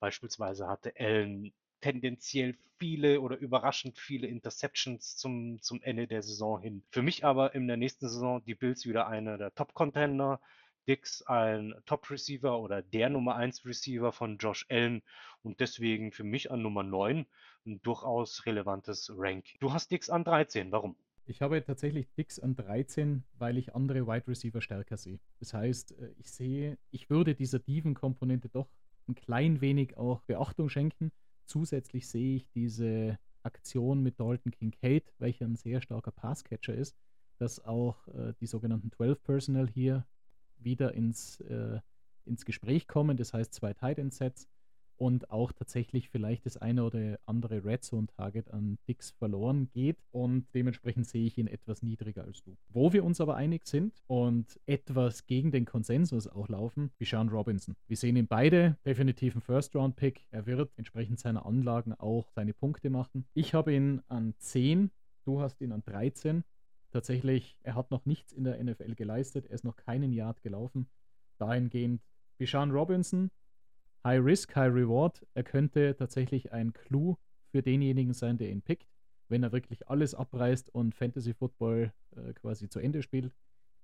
Beispielsweise 0.00 0.66
hatte 0.66 0.94
Allen 0.98 1.52
tendenziell 1.80 2.56
viele 2.78 3.20
oder 3.20 3.38
überraschend 3.38 4.00
viele 4.00 4.26
Interceptions 4.26 5.16
zum, 5.16 5.62
zum 5.62 5.80
Ende 5.82 6.08
der 6.08 6.22
Saison 6.22 6.60
hin. 6.60 6.82
Für 6.90 7.02
mich 7.02 7.24
aber 7.24 7.54
in 7.54 7.68
der 7.68 7.76
nächsten 7.76 8.08
Saison 8.08 8.44
die 8.44 8.56
Bills 8.56 8.84
wieder 8.84 9.06
einer 9.06 9.38
der 9.38 9.54
Top-Contender. 9.54 10.40
Dix 10.88 11.22
ein 11.22 11.74
Top-Receiver 11.86 12.58
oder 12.58 12.82
der 12.82 13.10
Nummer 13.10 13.36
1 13.36 13.64
Receiver 13.64 14.12
von 14.12 14.38
Josh 14.38 14.66
Allen 14.68 15.02
und 15.42 15.60
deswegen 15.60 16.12
für 16.12 16.24
mich 16.24 16.50
an 16.50 16.62
Nummer 16.62 16.82
9 16.82 17.26
ein 17.66 17.82
durchaus 17.82 18.46
relevantes 18.46 19.10
Rank. 19.14 19.46
Du 19.60 19.72
hast 19.72 19.90
Dix 19.90 20.08
an 20.08 20.24
13, 20.24 20.70
warum? 20.72 20.96
Ich 21.28 21.42
habe 21.42 21.62
tatsächlich 21.64 22.08
Dix 22.14 22.38
an 22.38 22.54
13, 22.54 23.24
weil 23.38 23.58
ich 23.58 23.74
andere 23.74 24.06
Wide 24.06 24.28
Receiver 24.28 24.60
stärker 24.60 24.96
sehe. 24.96 25.18
Das 25.40 25.52
heißt, 25.54 25.98
äh, 25.98 26.12
ich 26.18 26.30
sehe, 26.30 26.78
ich 26.92 27.10
würde 27.10 27.34
dieser 27.34 27.58
Diven-Komponente 27.58 28.48
doch 28.48 28.68
ein 29.08 29.16
klein 29.16 29.60
wenig 29.60 29.96
auch 29.96 30.22
Beachtung 30.22 30.68
schenken. 30.68 31.10
Zusätzlich 31.44 32.08
sehe 32.08 32.36
ich 32.36 32.48
diese 32.50 33.18
Aktion 33.42 34.02
mit 34.02 34.20
Dalton 34.20 34.52
Kincaid, 34.52 35.12
welcher 35.18 35.46
ein 35.46 35.56
sehr 35.56 35.80
starker 35.80 36.12
Passcatcher 36.12 36.74
ist, 36.74 36.96
dass 37.38 37.64
auch 37.64 38.06
äh, 38.08 38.34
die 38.40 38.46
sogenannten 38.46 38.90
12 38.92 39.22
Personnel 39.22 39.68
hier 39.68 40.06
wieder 40.58 40.94
ins, 40.94 41.40
äh, 41.40 41.80
ins 42.24 42.44
Gespräch 42.44 42.86
kommen, 42.88 43.16
das 43.16 43.32
heißt 43.32 43.54
zwei 43.54 43.72
Tight 43.74 44.00
Sets 44.12 44.48
und 44.98 45.30
auch 45.30 45.52
tatsächlich 45.52 46.08
vielleicht 46.08 46.46
das 46.46 46.56
eine 46.56 46.84
oder 46.84 47.18
andere 47.26 47.64
Red 47.64 47.84
Zone 47.84 48.06
Target 48.06 48.50
an 48.50 48.78
Dix 48.88 49.10
verloren 49.10 49.68
geht 49.72 49.98
und 50.10 50.46
dementsprechend 50.54 51.06
sehe 51.06 51.26
ich 51.26 51.38
ihn 51.38 51.46
etwas 51.46 51.82
niedriger 51.82 52.24
als 52.24 52.42
du. 52.42 52.56
Wo 52.68 52.92
wir 52.92 53.04
uns 53.04 53.20
aber 53.20 53.36
einig 53.36 53.66
sind 53.66 54.02
und 54.06 54.58
etwas 54.66 55.26
gegen 55.26 55.50
den 55.50 55.64
Konsensus 55.64 56.26
auch 56.26 56.48
laufen, 56.48 56.90
wie 56.98 57.04
Sean 57.04 57.28
Robinson. 57.28 57.76
Wir 57.86 57.96
sehen 57.96 58.16
ihn 58.16 58.26
beide 58.26 58.76
definitiv 58.84 59.34
ein 59.34 59.42
First 59.42 59.74
Round 59.76 59.96
Pick. 59.96 60.26
Er 60.30 60.46
wird 60.46 60.70
entsprechend 60.76 61.20
seiner 61.20 61.46
Anlagen 61.46 61.92
auch 61.92 62.30
seine 62.30 62.54
Punkte 62.54 62.90
machen. 62.90 63.26
Ich 63.34 63.54
habe 63.54 63.74
ihn 63.74 64.02
an 64.08 64.34
10, 64.38 64.90
du 65.24 65.40
hast 65.40 65.60
ihn 65.60 65.72
an 65.72 65.82
13 65.84 66.44
tatsächlich, 66.96 67.58
er 67.62 67.74
hat 67.74 67.90
noch 67.90 68.06
nichts 68.06 68.32
in 68.32 68.44
der 68.44 68.62
NFL 68.64 68.94
geleistet, 68.94 69.44
er 69.44 69.54
ist 69.54 69.64
noch 69.64 69.76
keinen 69.76 70.14
Yard 70.14 70.40
gelaufen. 70.40 70.88
Dahingehend 71.36 72.00
Bishan 72.38 72.70
Robinson, 72.70 73.30
High 74.02 74.24
Risk, 74.24 74.56
High 74.56 74.72
Reward. 74.72 75.26
Er 75.34 75.44
könnte 75.44 75.94
tatsächlich 75.94 76.54
ein 76.54 76.72
Clou 76.72 77.16
für 77.50 77.60
denjenigen 77.60 78.14
sein, 78.14 78.38
der 78.38 78.48
ihn 78.48 78.62
pickt, 78.62 78.88
wenn 79.28 79.42
er 79.42 79.52
wirklich 79.52 79.90
alles 79.90 80.14
abreißt 80.14 80.74
und 80.74 80.94
Fantasy 80.94 81.34
Football 81.34 81.92
äh, 82.16 82.32
quasi 82.32 82.70
zu 82.70 82.78
Ende 82.78 83.02
spielt. 83.02 83.34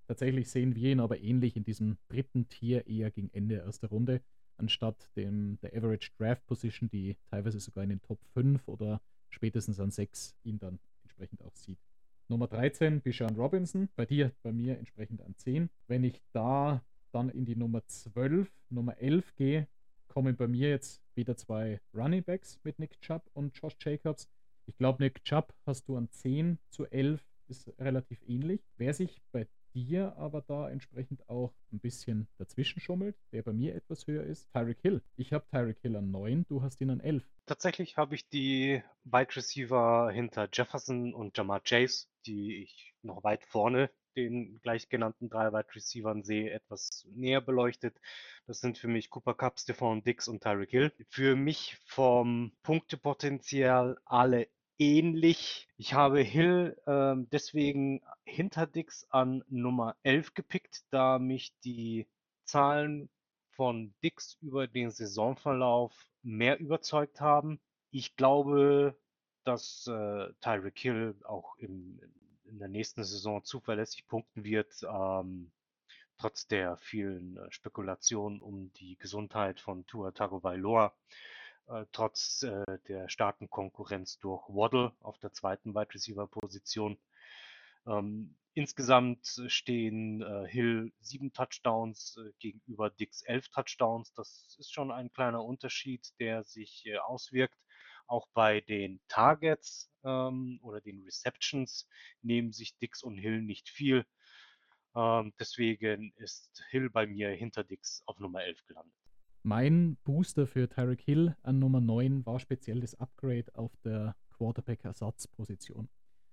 Tatsächlich 0.06 0.48
sehen 0.48 0.74
wir 0.74 0.92
ihn 0.92 1.00
aber 1.00 1.20
ähnlich 1.20 1.54
in 1.54 1.64
diesem 1.64 1.98
dritten 2.08 2.48
Tier 2.48 2.86
eher 2.86 3.10
gegen 3.10 3.28
Ende 3.34 3.56
erster 3.56 3.88
Runde, 3.88 4.22
anstatt 4.56 5.10
dem, 5.16 5.58
der 5.60 5.76
Average 5.76 6.12
Draft 6.16 6.46
Position, 6.46 6.88
die 6.88 7.18
teilweise 7.28 7.60
sogar 7.60 7.84
in 7.84 7.90
den 7.90 8.00
Top 8.00 8.24
5 8.32 8.66
oder 8.68 9.02
spätestens 9.28 9.80
an 9.80 9.90
6 9.90 10.34
ihn 10.44 10.58
dann 10.58 10.78
entsprechend 11.02 11.42
auch 11.42 11.54
sieht. 11.54 11.78
Nummer 12.28 12.46
13, 12.46 13.00
Bishan 13.00 13.36
Robinson. 13.36 13.88
Bei 13.96 14.06
dir, 14.06 14.32
bei 14.42 14.52
mir 14.52 14.78
entsprechend 14.78 15.22
an 15.22 15.34
10. 15.36 15.68
Wenn 15.86 16.04
ich 16.04 16.22
da 16.32 16.84
dann 17.12 17.28
in 17.28 17.44
die 17.44 17.56
Nummer 17.56 17.86
12, 17.86 18.50
Nummer 18.70 18.96
11 18.98 19.34
gehe, 19.36 19.68
kommen 20.08 20.36
bei 20.36 20.48
mir 20.48 20.70
jetzt 20.70 21.02
wieder 21.14 21.36
zwei 21.36 21.80
Running 21.94 22.22
Backs 22.22 22.58
mit 22.64 22.78
Nick 22.78 23.00
Chubb 23.00 23.30
und 23.34 23.56
Josh 23.56 23.76
Jacobs. 23.80 24.28
Ich 24.66 24.76
glaube, 24.76 25.02
Nick 25.02 25.24
Chubb 25.24 25.54
hast 25.66 25.88
du 25.88 25.96
an 25.96 26.10
10 26.10 26.58
zu 26.70 26.86
11, 26.86 27.22
ist 27.48 27.68
relativ 27.78 28.20
ähnlich. 28.26 28.62
Wer 28.76 28.94
sich 28.94 29.20
bei 29.32 29.46
dir 29.74 30.16
aber 30.16 30.42
da 30.42 30.70
entsprechend 30.70 31.28
auch 31.28 31.52
ein 31.72 31.80
bisschen 31.80 32.28
dazwischen 32.38 32.80
schummelt, 32.80 33.16
der 33.32 33.42
bei 33.42 33.52
mir 33.52 33.74
etwas 33.74 34.06
höher 34.06 34.24
ist, 34.24 34.52
Tyreek 34.52 34.80
Hill. 34.80 35.02
Ich 35.16 35.32
habe 35.32 35.46
Tyreek 35.50 35.78
Hill 35.80 35.96
an 35.96 36.10
9, 36.10 36.46
du 36.48 36.62
hast 36.62 36.80
ihn 36.80 36.90
an 36.90 37.00
11. 37.00 37.24
Tatsächlich 37.46 37.96
habe 37.96 38.14
ich 38.14 38.28
die 38.28 38.82
Wide 39.04 39.36
Receiver 39.36 40.10
hinter 40.12 40.48
Jefferson 40.52 41.14
und 41.14 41.36
Jamar 41.36 41.60
Chase, 41.60 42.06
die 42.26 42.62
ich 42.62 42.94
noch 43.02 43.24
weit 43.24 43.44
vorne 43.44 43.90
den 44.16 44.60
gleich 44.62 44.88
genannten 44.88 45.28
drei 45.28 45.52
Wide 45.52 45.74
Receivern 45.74 46.22
sehe, 46.22 46.50
etwas 46.50 47.06
näher 47.14 47.40
beleuchtet. 47.40 47.98
Das 48.46 48.60
sind 48.60 48.78
für 48.78 48.88
mich 48.88 49.10
Cooper 49.10 49.34
Cup, 49.34 49.58
Stephon 49.58 50.02
Dix 50.02 50.28
und 50.28 50.42
Tyreek 50.42 50.70
Hill. 50.70 50.92
Für 51.08 51.36
mich 51.36 51.78
vom 51.86 52.52
Punktepotenzial 52.62 53.98
alle 54.04 54.48
ähnlich. 54.78 55.68
Ich 55.76 55.94
habe 55.94 56.20
Hill 56.20 56.76
ähm, 56.86 57.28
deswegen 57.30 58.02
hinter 58.24 58.66
Dix 58.66 59.06
an 59.10 59.44
Nummer 59.48 59.96
11 60.02 60.34
gepickt, 60.34 60.84
da 60.90 61.18
mich 61.18 61.52
die 61.64 62.06
Zahlen 62.44 63.08
von 63.50 63.94
Dix 64.02 64.36
über 64.40 64.66
den 64.66 64.90
Saisonverlauf 64.90 65.92
mehr 66.22 66.58
überzeugt 66.58 67.20
haben. 67.20 67.60
Ich 67.90 68.16
glaube, 68.16 68.96
dass 69.44 69.86
äh, 69.86 70.32
Tyreek 70.40 70.78
Hill 70.78 71.14
auch 71.24 71.56
im, 71.58 72.00
in 72.44 72.58
der 72.58 72.68
nächsten 72.68 73.04
Saison 73.04 73.44
zuverlässig 73.44 74.06
punkten 74.06 74.44
wird, 74.44 74.72
ähm, 74.82 75.52
trotz 76.18 76.46
der 76.46 76.76
vielen 76.76 77.36
äh, 77.36 77.50
Spekulationen 77.50 78.40
um 78.40 78.72
die 78.74 78.96
Gesundheit 78.96 79.60
von 79.60 79.86
Tua 79.86 80.12
Tagovailoa. 80.12 80.86
Äh, 80.86 80.92
trotz 81.92 82.42
äh, 82.42 82.64
der 82.88 83.08
starken 83.08 83.48
Konkurrenz 83.48 84.18
durch 84.18 84.48
Waddle 84.48 84.92
auf 85.00 85.18
der 85.18 85.32
zweiten 85.32 85.74
Wide 85.74 85.94
Receiver 85.94 86.26
Position. 86.26 86.98
Ähm, 87.86 88.36
insgesamt 88.54 89.42
stehen 89.46 90.22
äh, 90.22 90.46
Hill 90.46 90.92
sieben 91.00 91.32
Touchdowns 91.32 92.16
äh, 92.18 92.32
gegenüber 92.38 92.90
Dix 92.90 93.22
elf 93.22 93.48
Touchdowns. 93.48 94.12
Das 94.14 94.56
ist 94.58 94.72
schon 94.72 94.90
ein 94.90 95.12
kleiner 95.12 95.44
Unterschied, 95.44 96.12
der 96.18 96.44
sich 96.44 96.86
äh, 96.86 96.98
auswirkt. 96.98 97.58
Auch 98.06 98.28
bei 98.34 98.60
den 98.60 99.00
Targets 99.08 99.90
ähm, 100.04 100.58
oder 100.62 100.80
den 100.80 101.02
Receptions 101.02 101.88
nehmen 102.20 102.52
sich 102.52 102.76
Dix 102.78 103.02
und 103.02 103.16
Hill 103.16 103.42
nicht 103.42 103.68
viel. 103.68 104.04
Ähm, 104.94 105.32
deswegen 105.38 106.12
ist 106.16 106.62
Hill 106.70 106.90
bei 106.90 107.06
mir 107.06 107.30
hinter 107.30 107.64
Dix 107.64 108.02
auf 108.06 108.18
Nummer 108.18 108.44
11 108.44 108.66
gelandet. 108.66 109.01
Mein 109.44 109.96
Booster 110.04 110.46
für 110.46 110.68
Tyreek 110.68 111.00
Hill 111.00 111.34
an 111.42 111.58
Nummer 111.58 111.80
9 111.80 112.24
war 112.24 112.38
speziell 112.38 112.80
das 112.80 112.94
Upgrade 112.94 113.52
auf 113.54 113.76
der 113.78 114.14
Quarterback-Ersatzposition. 114.36 115.88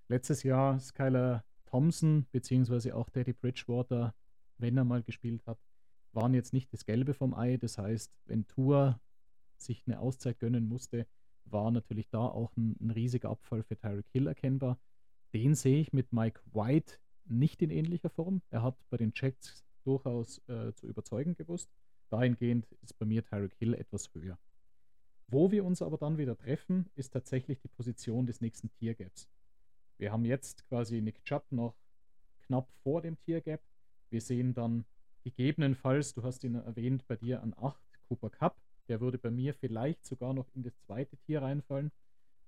Letztes 0.06 0.44
Jahr 0.44 0.78
Skylar 0.78 1.44
Thompson 1.66 2.26
beziehungsweise 2.30 2.94
auch 2.94 3.10
Teddy 3.10 3.32
Bridgewater, 3.32 4.14
wenn 4.58 4.76
er 4.76 4.84
mal 4.84 5.02
gespielt 5.02 5.44
hat, 5.44 5.58
waren 6.12 6.34
jetzt 6.34 6.52
nicht 6.52 6.72
das 6.72 6.84
Gelbe 6.84 7.12
vom 7.12 7.34
Ei. 7.34 7.56
Das 7.56 7.78
heißt, 7.78 8.16
wenn 8.26 8.46
Tour 8.46 9.00
sich 9.56 9.82
eine 9.86 9.98
Auszeit 9.98 10.38
gönnen 10.38 10.68
musste, 10.68 11.08
war 11.46 11.72
natürlich 11.72 12.08
da 12.10 12.20
auch 12.20 12.56
ein, 12.56 12.76
ein 12.80 12.90
riesiger 12.92 13.30
Abfall 13.30 13.64
für 13.64 13.76
Tyreek 13.76 14.06
Hill 14.12 14.28
erkennbar. 14.28 14.78
Den 15.34 15.56
sehe 15.56 15.80
ich 15.80 15.92
mit 15.92 16.12
Mike 16.12 16.40
White 16.52 16.98
nicht 17.24 17.60
in 17.60 17.70
ähnlicher 17.70 18.10
Form. 18.10 18.40
Er 18.50 18.62
hat 18.62 18.76
bei 18.88 18.98
den 18.98 19.14
Checks 19.14 19.64
durchaus 19.82 20.38
äh, 20.46 20.72
zu 20.74 20.86
überzeugen 20.86 21.34
gewusst. 21.34 21.68
Dahingehend 22.10 22.66
ist 22.82 22.98
bei 22.98 23.06
mir 23.06 23.24
Tyreek 23.24 23.54
Hill 23.54 23.74
etwas 23.74 24.12
höher. 24.14 24.38
Wo 25.28 25.52
wir 25.52 25.64
uns 25.64 25.80
aber 25.80 25.96
dann 25.96 26.18
wieder 26.18 26.36
treffen, 26.36 26.90
ist 26.96 27.12
tatsächlich 27.12 27.60
die 27.60 27.68
Position 27.68 28.26
des 28.26 28.40
nächsten 28.40 28.70
Tiergaps. 28.72 29.28
Wir 29.96 30.12
haben 30.12 30.24
jetzt 30.24 30.66
quasi 30.66 31.00
Nick 31.00 31.24
Chubb 31.24 31.44
noch 31.50 31.76
knapp 32.40 32.68
vor 32.82 33.00
dem 33.00 33.18
Tiergap. 33.20 33.60
Wir 34.10 34.20
sehen 34.20 34.54
dann 34.54 34.84
gegebenenfalls, 35.22 36.14
du 36.14 36.24
hast 36.24 36.42
ihn 36.42 36.56
erwähnt, 36.56 37.06
bei 37.06 37.16
dir 37.16 37.42
an 37.42 37.54
8 37.56 37.80
Cooper 38.08 38.30
Cup. 38.30 38.56
Der 38.88 39.00
würde 39.00 39.18
bei 39.18 39.30
mir 39.30 39.54
vielleicht 39.54 40.04
sogar 40.04 40.34
noch 40.34 40.48
in 40.54 40.64
das 40.64 40.76
zweite 40.80 41.16
Tier 41.18 41.42
reinfallen. 41.42 41.92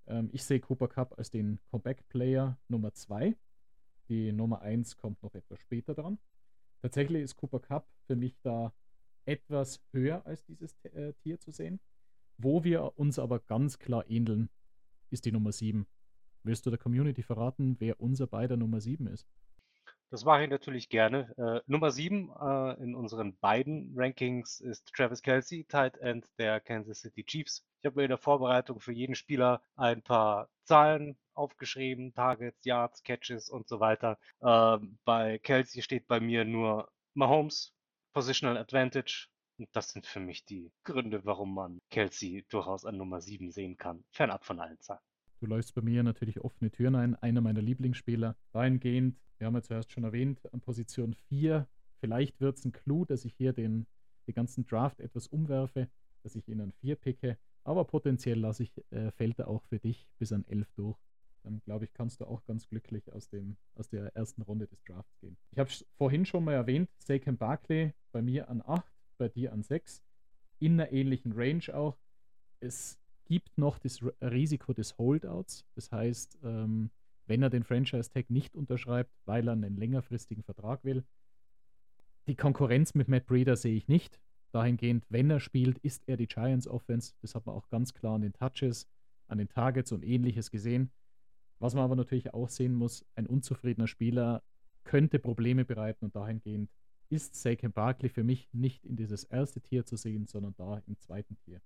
Ähm, 0.06 0.28
ich 0.32 0.42
sehe 0.42 0.58
Cooper 0.58 0.88
Cup 0.88 1.16
als 1.18 1.30
den 1.30 1.60
Comeback-Player 1.70 2.58
Nummer 2.66 2.92
2. 2.92 3.36
Die 4.08 4.32
Nummer 4.32 4.62
1 4.62 4.96
kommt 4.96 5.22
noch 5.22 5.34
etwas 5.34 5.60
später 5.60 5.94
dran. 5.94 6.18
Tatsächlich 6.80 7.22
ist 7.22 7.36
Cooper 7.36 7.60
Cup 7.60 7.86
für 8.06 8.16
mich 8.16 8.36
da 8.42 8.72
etwas 9.24 9.80
höher 9.92 10.24
als 10.26 10.44
dieses 10.44 10.74
äh, 10.84 11.12
Tier 11.22 11.38
zu 11.38 11.50
sehen. 11.50 11.80
Wo 12.38 12.64
wir 12.64 12.98
uns 12.98 13.18
aber 13.18 13.40
ganz 13.40 13.78
klar 13.78 14.08
ähneln, 14.08 14.48
ist 15.10 15.24
die 15.24 15.32
Nummer 15.32 15.52
7. 15.52 15.86
Willst 16.44 16.66
du 16.66 16.70
der 16.70 16.78
Community 16.78 17.22
verraten, 17.22 17.76
wer 17.78 18.00
unser 18.00 18.26
beider 18.26 18.56
Nummer 18.56 18.80
7 18.80 19.06
ist? 19.06 19.28
Das 20.12 20.26
mache 20.26 20.44
ich 20.44 20.50
natürlich 20.50 20.90
gerne. 20.90 21.32
Äh, 21.38 21.62
Nummer 21.66 21.90
7 21.90 22.30
äh, 22.38 22.82
in 22.82 22.94
unseren 22.94 23.38
beiden 23.38 23.94
Rankings 23.96 24.60
ist 24.60 24.92
Travis 24.92 25.22
Kelsey, 25.22 25.64
Tight 25.64 25.96
End 25.98 26.26
der 26.38 26.60
Kansas 26.60 27.00
City 27.00 27.24
Chiefs. 27.24 27.64
Ich 27.80 27.86
habe 27.86 27.96
mir 27.96 28.02
in 28.02 28.10
der 28.10 28.18
Vorbereitung 28.18 28.78
für 28.78 28.92
jeden 28.92 29.14
Spieler 29.14 29.62
ein 29.74 30.02
paar 30.02 30.50
Zahlen 30.64 31.16
aufgeschrieben, 31.32 32.12
Targets, 32.12 32.62
Yards, 32.66 33.02
Catches 33.02 33.48
und 33.48 33.68
so 33.68 33.80
weiter. 33.80 34.18
Äh, 34.40 34.78
bei 35.06 35.38
Kelsey 35.38 35.80
steht 35.80 36.06
bei 36.08 36.20
mir 36.20 36.44
nur 36.44 36.92
Mahomes, 37.14 37.72
Positional 38.12 38.58
Advantage, 38.58 39.28
Und 39.58 39.68
das 39.72 39.90
sind 39.90 40.06
für 40.06 40.20
mich 40.20 40.44
die 40.44 40.70
Gründe, 40.84 41.24
warum 41.24 41.54
man 41.54 41.78
Kelsey 41.90 42.44
durchaus 42.48 42.84
an 42.84 42.96
Nummer 42.96 43.20
7 43.20 43.50
sehen 43.50 43.76
kann, 43.76 44.04
fernab 44.10 44.44
von 44.44 44.60
allen 44.60 44.80
Zahlen. 44.80 45.00
Du 45.40 45.46
läufst 45.46 45.74
bei 45.74 45.82
mir 45.82 46.02
natürlich 46.02 46.40
offene 46.40 46.70
Türen 46.70 46.94
ein, 46.94 47.16
einer 47.16 47.40
meiner 47.40 47.62
Lieblingsspieler. 47.62 48.36
Dahingehend, 48.52 49.18
wir 49.38 49.46
haben 49.46 49.54
ja 49.54 49.62
zuerst 49.62 49.92
schon 49.92 50.04
erwähnt, 50.04 50.40
an 50.52 50.60
Position 50.60 51.14
4, 51.28 51.66
vielleicht 52.00 52.40
wird 52.40 52.58
es 52.58 52.64
ein 52.64 52.72
Clou, 52.72 53.04
dass 53.04 53.24
ich 53.24 53.34
hier 53.34 53.52
den, 53.52 53.86
den 54.26 54.34
ganzen 54.34 54.66
Draft 54.66 55.00
etwas 55.00 55.26
umwerfe, 55.26 55.88
dass 56.22 56.36
ich 56.36 56.46
ihn 56.48 56.60
an 56.60 56.72
4 56.72 56.96
picke, 56.96 57.38
aber 57.64 57.84
potenziell 57.84 58.38
lasse 58.38 58.64
ich, 58.64 58.72
äh, 58.90 59.10
fällt 59.12 59.38
er 59.38 59.48
auch 59.48 59.62
für 59.64 59.78
dich 59.78 60.06
bis 60.18 60.32
an 60.32 60.44
11 60.46 60.70
durch. 60.74 60.98
Dann 61.42 61.60
glaube 61.60 61.84
ich, 61.84 61.92
kannst 61.92 62.20
du 62.20 62.26
auch 62.26 62.44
ganz 62.44 62.68
glücklich 62.68 63.12
aus, 63.12 63.28
dem, 63.28 63.56
aus 63.74 63.88
der 63.88 64.14
ersten 64.14 64.42
Runde 64.42 64.66
des 64.66 64.82
Drafts 64.84 65.18
gehen. 65.18 65.36
Ich 65.50 65.58
habe 65.58 65.70
vorhin 65.96 66.24
schon 66.24 66.44
mal 66.44 66.54
erwähnt, 66.54 66.88
Saquon 66.98 67.36
Barkley 67.36 67.92
bei 68.12 68.22
mir 68.22 68.48
an 68.48 68.62
8, 68.64 68.92
bei 69.18 69.28
dir 69.28 69.52
an 69.52 69.62
6. 69.62 70.02
In 70.58 70.80
einer 70.80 70.92
ähnlichen 70.92 71.32
Range 71.32 71.74
auch. 71.74 71.98
Es 72.60 72.98
gibt 73.24 73.58
noch 73.58 73.78
das 73.78 74.00
Risiko 74.20 74.72
des 74.72 74.96
Holdouts. 74.98 75.64
Das 75.74 75.90
heißt, 75.90 76.38
ähm, 76.44 76.90
wenn 77.26 77.42
er 77.42 77.50
den 77.50 77.64
Franchise-Tag 77.64 78.30
nicht 78.30 78.54
unterschreibt, 78.56 79.12
weil 79.24 79.48
er 79.48 79.52
einen 79.52 79.76
längerfristigen 79.76 80.42
Vertrag 80.42 80.84
will. 80.84 81.04
Die 82.26 82.36
Konkurrenz 82.36 82.94
mit 82.94 83.08
Matt 83.08 83.26
Breeder 83.26 83.56
sehe 83.56 83.74
ich 83.74 83.88
nicht. 83.88 84.20
Dahingehend, 84.52 85.06
wenn 85.08 85.30
er 85.30 85.40
spielt, 85.40 85.78
ist 85.78 86.06
er 86.06 86.16
die 86.16 86.26
Giants 86.26 86.68
Offense. 86.68 87.14
Das 87.20 87.34
hat 87.34 87.46
man 87.46 87.54
auch 87.54 87.68
ganz 87.68 87.94
klar 87.94 88.16
an 88.16 88.20
den 88.20 88.32
Touches, 88.32 88.86
an 89.26 89.38
den 89.38 89.48
Targets 89.48 89.92
und 89.92 90.04
ähnliches 90.04 90.50
gesehen. 90.50 90.90
Was 91.62 91.74
man 91.74 91.84
aber 91.84 91.94
natürlich 91.94 92.34
auch 92.34 92.48
sehen 92.48 92.74
muss, 92.74 93.06
ein 93.14 93.28
unzufriedener 93.28 93.86
Spieler 93.86 94.42
könnte 94.82 95.20
Probleme 95.20 95.64
bereiten 95.64 96.06
und 96.06 96.16
dahingehend 96.16 96.68
ist 97.08 97.36
Saquon 97.36 97.72
Barkley 97.72 98.08
für 98.08 98.24
mich 98.24 98.52
nicht 98.52 98.84
in 98.84 98.96
dieses 98.96 99.22
erste 99.22 99.60
Tier 99.60 99.86
zu 99.86 99.94
sehen, 99.94 100.26
sondern 100.26 100.56
da 100.56 100.82
im 100.88 100.98
zweiten 100.98 101.36
Tier. 101.36 101.62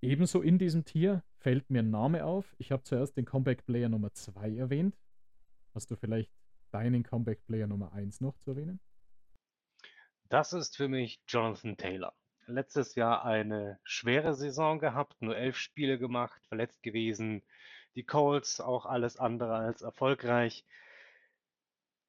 Ebenso 0.00 0.40
in 0.40 0.56
diesem 0.56 0.86
Tier 0.86 1.22
fällt 1.36 1.68
mir 1.68 1.80
ein 1.80 1.90
Name 1.90 2.24
auf. 2.24 2.56
Ich 2.56 2.72
habe 2.72 2.82
zuerst 2.82 3.14
den 3.18 3.26
Comeback 3.26 3.66
Player 3.66 3.90
Nummer 3.90 4.14
2 4.14 4.56
erwähnt. 4.56 4.96
Hast 5.74 5.90
du 5.90 5.96
vielleicht 5.96 6.32
deinen 6.70 7.02
Comeback 7.02 7.44
Player 7.44 7.66
Nummer 7.66 7.92
1 7.92 8.22
noch 8.22 8.38
zu 8.38 8.52
erwähnen? 8.52 8.80
Das 10.30 10.54
ist 10.54 10.78
für 10.78 10.88
mich 10.88 11.20
Jonathan 11.28 11.76
Taylor. 11.76 12.14
Letztes 12.46 12.94
Jahr 12.94 13.26
eine 13.26 13.78
schwere 13.84 14.32
Saison 14.32 14.78
gehabt, 14.78 15.20
nur 15.20 15.36
elf 15.36 15.58
Spiele 15.58 15.98
gemacht, 15.98 16.40
verletzt 16.46 16.82
gewesen. 16.82 17.42
Die 17.94 18.04
Colts 18.04 18.60
auch 18.60 18.86
alles 18.86 19.16
andere 19.16 19.54
als 19.54 19.82
erfolgreich. 19.82 20.64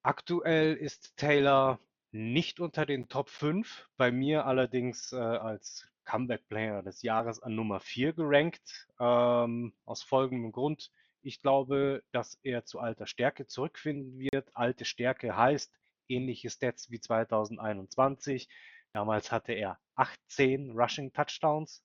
Aktuell 0.01 0.75
ist 0.75 1.17
Taylor 1.17 1.79
nicht 2.11 2.59
unter 2.59 2.85
den 2.85 3.09
Top 3.09 3.29
5, 3.29 3.87
bei 3.97 4.11
mir 4.11 4.45
allerdings 4.45 5.11
äh, 5.11 5.17
als 5.17 5.87
Comeback 6.05 6.47
Player 6.47 6.81
des 6.81 7.03
Jahres 7.03 7.41
an 7.41 7.55
Nummer 7.55 7.79
4 7.79 8.13
gerankt. 8.13 8.87
Ähm, 8.99 9.73
aus 9.85 10.01
folgendem 10.01 10.51
Grund. 10.51 10.91
Ich 11.21 11.41
glaube, 11.41 12.03
dass 12.11 12.39
er 12.43 12.65
zu 12.65 12.79
alter 12.79 13.05
Stärke 13.05 13.45
zurückfinden 13.45 14.17
wird. 14.17 14.49
Alte 14.55 14.85
Stärke 14.85 15.35
heißt 15.35 15.71
ähnliche 16.07 16.49
Stats 16.49 16.89
wie 16.89 16.99
2021. 16.99 18.49
Damals 18.93 19.31
hatte 19.31 19.53
er 19.53 19.79
18 19.95 20.71
Rushing 20.71 21.13
Touchdowns. 21.13 21.83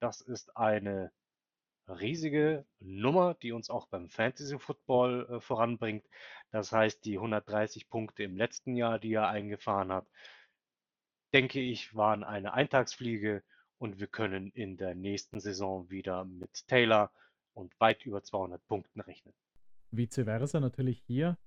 Das 0.00 0.22
ist 0.22 0.56
eine 0.56 1.12
riesige 1.88 2.64
Nummer, 2.80 3.34
die 3.34 3.52
uns 3.52 3.70
auch 3.70 3.86
beim 3.86 4.08
Fantasy 4.08 4.58
Football 4.58 5.26
äh, 5.30 5.40
voranbringt. 5.40 6.04
Das 6.50 6.72
heißt, 6.72 7.04
die 7.04 7.16
130 7.16 7.88
Punkte 7.88 8.24
im 8.24 8.36
letzten 8.36 8.76
Jahr, 8.76 8.98
die 8.98 9.12
er 9.12 9.28
eingefahren 9.28 9.92
hat, 9.92 10.06
denke 11.32 11.60
ich, 11.60 11.94
waren 11.94 12.24
eine 12.24 12.54
Eintagsfliege 12.54 13.42
und 13.78 14.00
wir 14.00 14.06
können 14.06 14.50
in 14.52 14.76
der 14.76 14.94
nächsten 14.94 15.40
Saison 15.40 15.90
wieder 15.90 16.24
mit 16.24 16.66
Taylor 16.66 17.10
und 17.52 17.78
weit 17.80 18.04
über 18.04 18.22
200 18.22 18.64
Punkten 18.66 19.00
rechnen. 19.00 19.34
Vice 19.90 20.24
versa 20.24 20.60
natürlich 20.60 21.02
hier. 21.06 21.38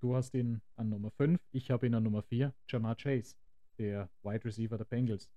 Du 0.00 0.14
hast 0.14 0.34
ihn 0.34 0.60
an 0.76 0.90
Nummer 0.90 1.10
5, 1.10 1.40
ich 1.50 1.70
habe 1.70 1.86
ihn 1.86 1.94
an 1.94 2.04
Nummer 2.04 2.22
4, 2.22 2.54
Jamar 2.68 2.94
Chase, 2.96 3.34
der 3.78 4.08
Wide 4.22 4.44
Receiver 4.44 4.78
der 4.78 4.84
Bengals. 4.84 5.28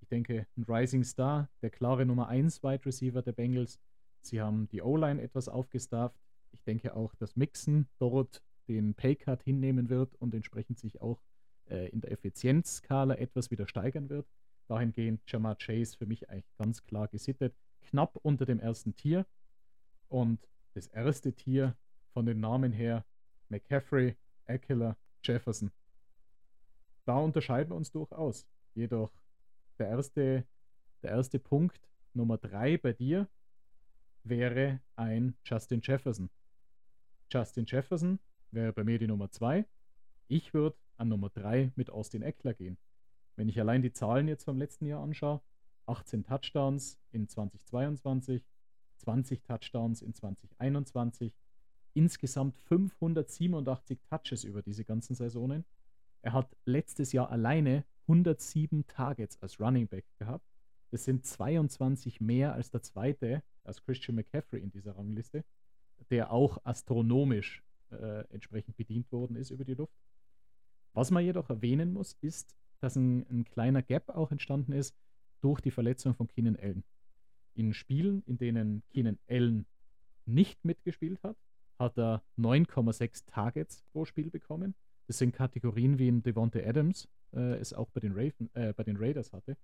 Ich 0.00 0.08
denke, 0.08 0.46
ein 0.56 0.64
Rising 0.64 1.04
Star, 1.04 1.50
der 1.62 1.70
klare 1.70 2.06
Nummer 2.06 2.28
1 2.28 2.62
Wide 2.62 2.86
Receiver 2.86 3.22
der 3.22 3.32
Bengals. 3.32 3.78
Sie 4.26 4.40
haben 4.40 4.68
die 4.68 4.82
O-Line 4.82 5.22
etwas 5.22 5.48
aufgestafft. 5.48 6.20
Ich 6.52 6.62
denke 6.64 6.94
auch, 6.94 7.14
dass 7.14 7.36
Mixon 7.36 7.86
dort 7.98 8.42
den 8.68 8.94
Paycard 8.94 9.42
hinnehmen 9.42 9.88
wird 9.88 10.14
und 10.16 10.34
entsprechend 10.34 10.78
sich 10.78 11.00
auch 11.00 11.22
äh, 11.68 11.88
in 11.90 12.00
der 12.00 12.12
Effizienzskala 12.12 13.14
etwas 13.14 13.50
wieder 13.50 13.68
steigern 13.68 14.08
wird. 14.08 14.26
Dahingehend 14.68 15.22
Jamar 15.26 15.56
Chase 15.56 15.96
für 15.96 16.06
mich 16.06 16.28
eigentlich 16.28 16.56
ganz 16.56 16.82
klar 16.82 17.08
gesittet. 17.08 17.54
Knapp 17.82 18.18
unter 18.22 18.44
dem 18.46 18.58
ersten 18.58 18.96
Tier. 18.96 19.26
Und 20.08 20.40
das 20.74 20.88
erste 20.88 21.32
Tier 21.32 21.76
von 22.12 22.26
den 22.26 22.40
Namen 22.40 22.72
her 22.72 23.04
McCaffrey, 23.48 24.16
Eckler, 24.46 24.96
Jefferson. 25.22 25.70
Da 27.04 27.18
unterscheiden 27.18 27.70
wir 27.70 27.76
uns 27.76 27.92
durchaus. 27.92 28.46
Jedoch 28.74 29.12
der 29.78 29.88
erste, 29.88 30.44
der 31.02 31.10
erste 31.10 31.38
Punkt, 31.38 31.80
Nummer 32.14 32.38
drei 32.38 32.78
bei 32.78 32.92
dir, 32.92 33.28
wäre 34.28 34.80
ein 34.96 35.36
Justin 35.44 35.80
Jefferson. 35.82 36.30
Justin 37.30 37.64
Jefferson 37.66 38.18
wäre 38.50 38.72
bei 38.72 38.84
mir 38.84 38.98
die 38.98 39.06
Nummer 39.06 39.30
zwei. 39.30 39.66
Ich 40.28 40.54
würde 40.54 40.76
an 40.96 41.08
Nummer 41.08 41.30
drei 41.30 41.72
mit 41.76 41.90
Austin 41.90 42.22
Eckler 42.22 42.54
gehen. 42.54 42.78
Wenn 43.36 43.48
ich 43.48 43.60
allein 43.60 43.82
die 43.82 43.92
Zahlen 43.92 44.28
jetzt 44.28 44.44
vom 44.44 44.58
letzten 44.58 44.86
Jahr 44.86 45.02
anschaue, 45.02 45.42
18 45.86 46.24
Touchdowns 46.24 46.98
in 47.12 47.28
2022, 47.28 48.44
20 48.98 49.42
Touchdowns 49.42 50.02
in 50.02 50.14
2021, 50.14 51.34
insgesamt 51.94 52.56
587 52.58 54.00
Touches 54.08 54.44
über 54.44 54.62
diese 54.62 54.84
ganzen 54.84 55.14
Saisonen. 55.14 55.64
Er 56.22 56.32
hat 56.32 56.56
letztes 56.64 57.12
Jahr 57.12 57.30
alleine 57.30 57.84
107 58.08 58.86
Targets 58.86 59.40
als 59.42 59.60
Running 59.60 59.86
Back 59.86 60.06
gehabt. 60.18 60.46
Das 60.90 61.04
sind 61.04 61.24
22 61.24 62.20
mehr 62.20 62.54
als 62.54 62.70
der 62.70 62.82
zweite, 62.82 63.42
als 63.66 63.82
Christian 63.82 64.16
McCaffrey 64.16 64.60
in 64.60 64.70
dieser 64.70 64.96
Rangliste, 64.96 65.44
der 66.10 66.32
auch 66.32 66.58
astronomisch 66.64 67.62
äh, 67.90 68.24
entsprechend 68.32 68.76
bedient 68.76 69.10
worden 69.12 69.36
ist 69.36 69.50
über 69.50 69.64
die 69.64 69.74
Luft. 69.74 69.96
Was 70.92 71.10
man 71.10 71.24
jedoch 71.24 71.50
erwähnen 71.50 71.92
muss, 71.92 72.16
ist, 72.20 72.56
dass 72.80 72.96
ein, 72.96 73.26
ein 73.30 73.44
kleiner 73.44 73.82
Gap 73.82 74.08
auch 74.10 74.30
entstanden 74.30 74.72
ist 74.72 74.96
durch 75.40 75.60
die 75.60 75.70
Verletzung 75.70 76.14
von 76.14 76.28
Keenan 76.28 76.56
Allen. 76.56 76.84
In 77.54 77.72
Spielen, 77.72 78.22
in 78.26 78.38
denen 78.38 78.82
Keenan 78.90 79.18
Allen 79.28 79.66
nicht 80.26 80.64
mitgespielt 80.64 81.22
hat, 81.22 81.36
hat 81.78 81.98
er 81.98 82.22
9,6 82.38 83.24
Targets 83.26 83.82
pro 83.92 84.04
Spiel 84.04 84.30
bekommen. 84.30 84.74
Das 85.06 85.18
sind 85.18 85.32
Kategorien, 85.32 85.98
wie 85.98 86.08
in 86.08 86.22
Devontae 86.22 86.66
Adams 86.66 87.08
äh, 87.32 87.56
es 87.58 87.72
auch 87.72 87.90
bei 87.90 88.00
den, 88.00 88.12
Raven, 88.12 88.50
äh, 88.54 88.72
bei 88.72 88.82
den 88.82 88.96
Raiders 88.96 89.32
hatte. 89.32 89.56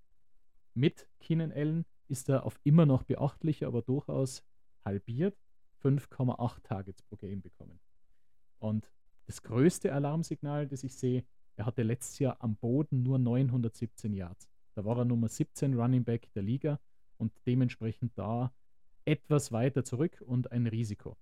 Mit 0.74 1.08
Keenan 1.20 1.52
Allen 1.52 1.84
ist 2.12 2.28
er 2.28 2.44
auf 2.46 2.60
immer 2.62 2.86
noch 2.86 3.02
beachtlicher, 3.02 3.66
aber 3.66 3.82
durchaus 3.82 4.44
halbiert 4.84 5.36
5,8 5.82 6.62
Targets 6.62 7.02
pro 7.02 7.16
Game 7.16 7.42
bekommen. 7.42 7.80
Und 8.58 8.92
das 9.26 9.42
größte 9.42 9.92
Alarmsignal, 9.92 10.68
das 10.68 10.84
ich 10.84 10.94
sehe, 10.94 11.24
er 11.56 11.66
hatte 11.66 11.82
letztes 11.82 12.18
Jahr 12.18 12.36
am 12.40 12.56
Boden 12.56 13.02
nur 13.02 13.18
917 13.18 14.12
Yards. 14.12 14.48
Da 14.74 14.84
war 14.84 14.98
er 14.98 15.04
Nummer 15.04 15.28
17 15.28 15.74
Running 15.74 16.04
Back 16.04 16.32
der 16.34 16.42
Liga 16.42 16.78
und 17.16 17.32
dementsprechend 17.46 18.16
da 18.16 18.52
etwas 19.04 19.50
weiter 19.50 19.84
zurück 19.84 20.22
und 20.24 20.52
ein 20.52 20.66
Risiko. 20.66 21.16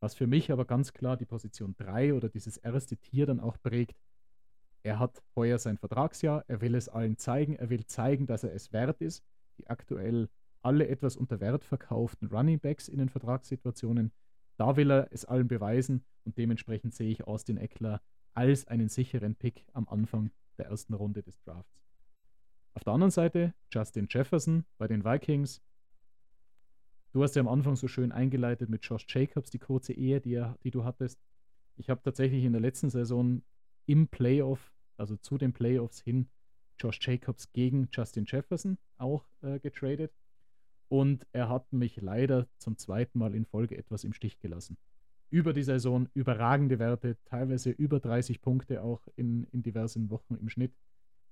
Was 0.00 0.14
für 0.14 0.26
mich 0.26 0.52
aber 0.52 0.64
ganz 0.66 0.92
klar 0.92 1.16
die 1.16 1.24
Position 1.24 1.74
3 1.78 2.14
oder 2.14 2.28
dieses 2.28 2.58
erste 2.58 2.96
Tier 2.96 3.26
dann 3.26 3.40
auch 3.40 3.56
prägt. 3.62 3.96
Er 4.82 4.98
hat 4.98 5.22
heuer 5.34 5.58
sein 5.58 5.78
Vertragsjahr, 5.78 6.44
er 6.46 6.60
will 6.60 6.74
es 6.74 6.88
allen 6.88 7.16
zeigen, 7.16 7.56
er 7.56 7.70
will 7.70 7.86
zeigen, 7.86 8.26
dass 8.26 8.44
er 8.44 8.52
es 8.52 8.72
wert 8.72 9.00
ist. 9.00 9.24
Die 9.58 9.68
aktuell 9.68 10.28
alle 10.62 10.88
etwas 10.88 11.16
unter 11.16 11.40
Wert 11.40 11.64
verkauften 11.64 12.28
Running 12.28 12.58
Backs 12.58 12.88
in 12.88 12.98
den 12.98 13.08
Vertragssituationen, 13.08 14.12
da 14.56 14.76
will 14.76 14.90
er 14.90 15.08
es 15.12 15.24
allen 15.24 15.48
beweisen 15.48 16.04
und 16.24 16.38
dementsprechend 16.38 16.94
sehe 16.94 17.10
ich 17.10 17.24
Austin 17.24 17.56
Eckler 17.56 18.02
als 18.34 18.66
einen 18.66 18.88
sicheren 18.88 19.34
Pick 19.36 19.66
am 19.72 19.88
Anfang 19.88 20.30
der 20.58 20.66
ersten 20.66 20.94
Runde 20.94 21.22
des 21.22 21.40
Drafts. 21.40 21.82
Auf 22.74 22.84
der 22.84 22.92
anderen 22.92 23.10
Seite 23.10 23.54
Justin 23.70 24.06
Jefferson 24.10 24.64
bei 24.76 24.86
den 24.86 25.04
Vikings. 25.04 25.62
Du 27.12 27.22
hast 27.22 27.34
ja 27.34 27.40
am 27.40 27.48
Anfang 27.48 27.76
so 27.76 27.88
schön 27.88 28.12
eingeleitet 28.12 28.68
mit 28.68 28.84
Josh 28.84 29.06
Jacobs, 29.08 29.50
die 29.50 29.58
kurze 29.58 29.94
Ehe, 29.94 30.20
die, 30.20 30.34
er, 30.34 30.58
die 30.62 30.70
du 30.70 30.84
hattest. 30.84 31.18
Ich 31.76 31.88
habe 31.88 32.02
tatsächlich 32.02 32.44
in 32.44 32.52
der 32.52 32.60
letzten 32.60 32.90
Saison 32.90 33.42
im 33.86 34.08
Playoff, 34.08 34.74
also 34.98 35.16
zu 35.16 35.38
den 35.38 35.52
Playoffs 35.52 36.00
hin, 36.00 36.28
Josh 36.78 36.98
Jacobs 37.00 37.52
gegen 37.52 37.88
Justin 37.92 38.24
Jefferson 38.26 38.78
auch 38.98 39.24
äh, 39.42 39.58
getradet. 39.58 40.12
Und 40.88 41.26
er 41.32 41.48
hat 41.48 41.72
mich 41.72 41.96
leider 41.96 42.46
zum 42.58 42.76
zweiten 42.78 43.18
Mal 43.18 43.34
in 43.34 43.44
Folge 43.44 43.76
etwas 43.76 44.04
im 44.04 44.12
Stich 44.12 44.38
gelassen 44.38 44.76
über 45.30 45.52
die 45.52 45.62
Saison 45.62 46.08
überragende 46.14 46.78
Werte, 46.78 47.16
teilweise 47.24 47.70
über 47.70 48.00
30 48.00 48.40
Punkte 48.40 48.82
auch 48.82 49.06
in, 49.16 49.44
in 49.52 49.62
diversen 49.62 50.10
Wochen 50.10 50.36
im 50.36 50.48
Schnitt. 50.48 50.72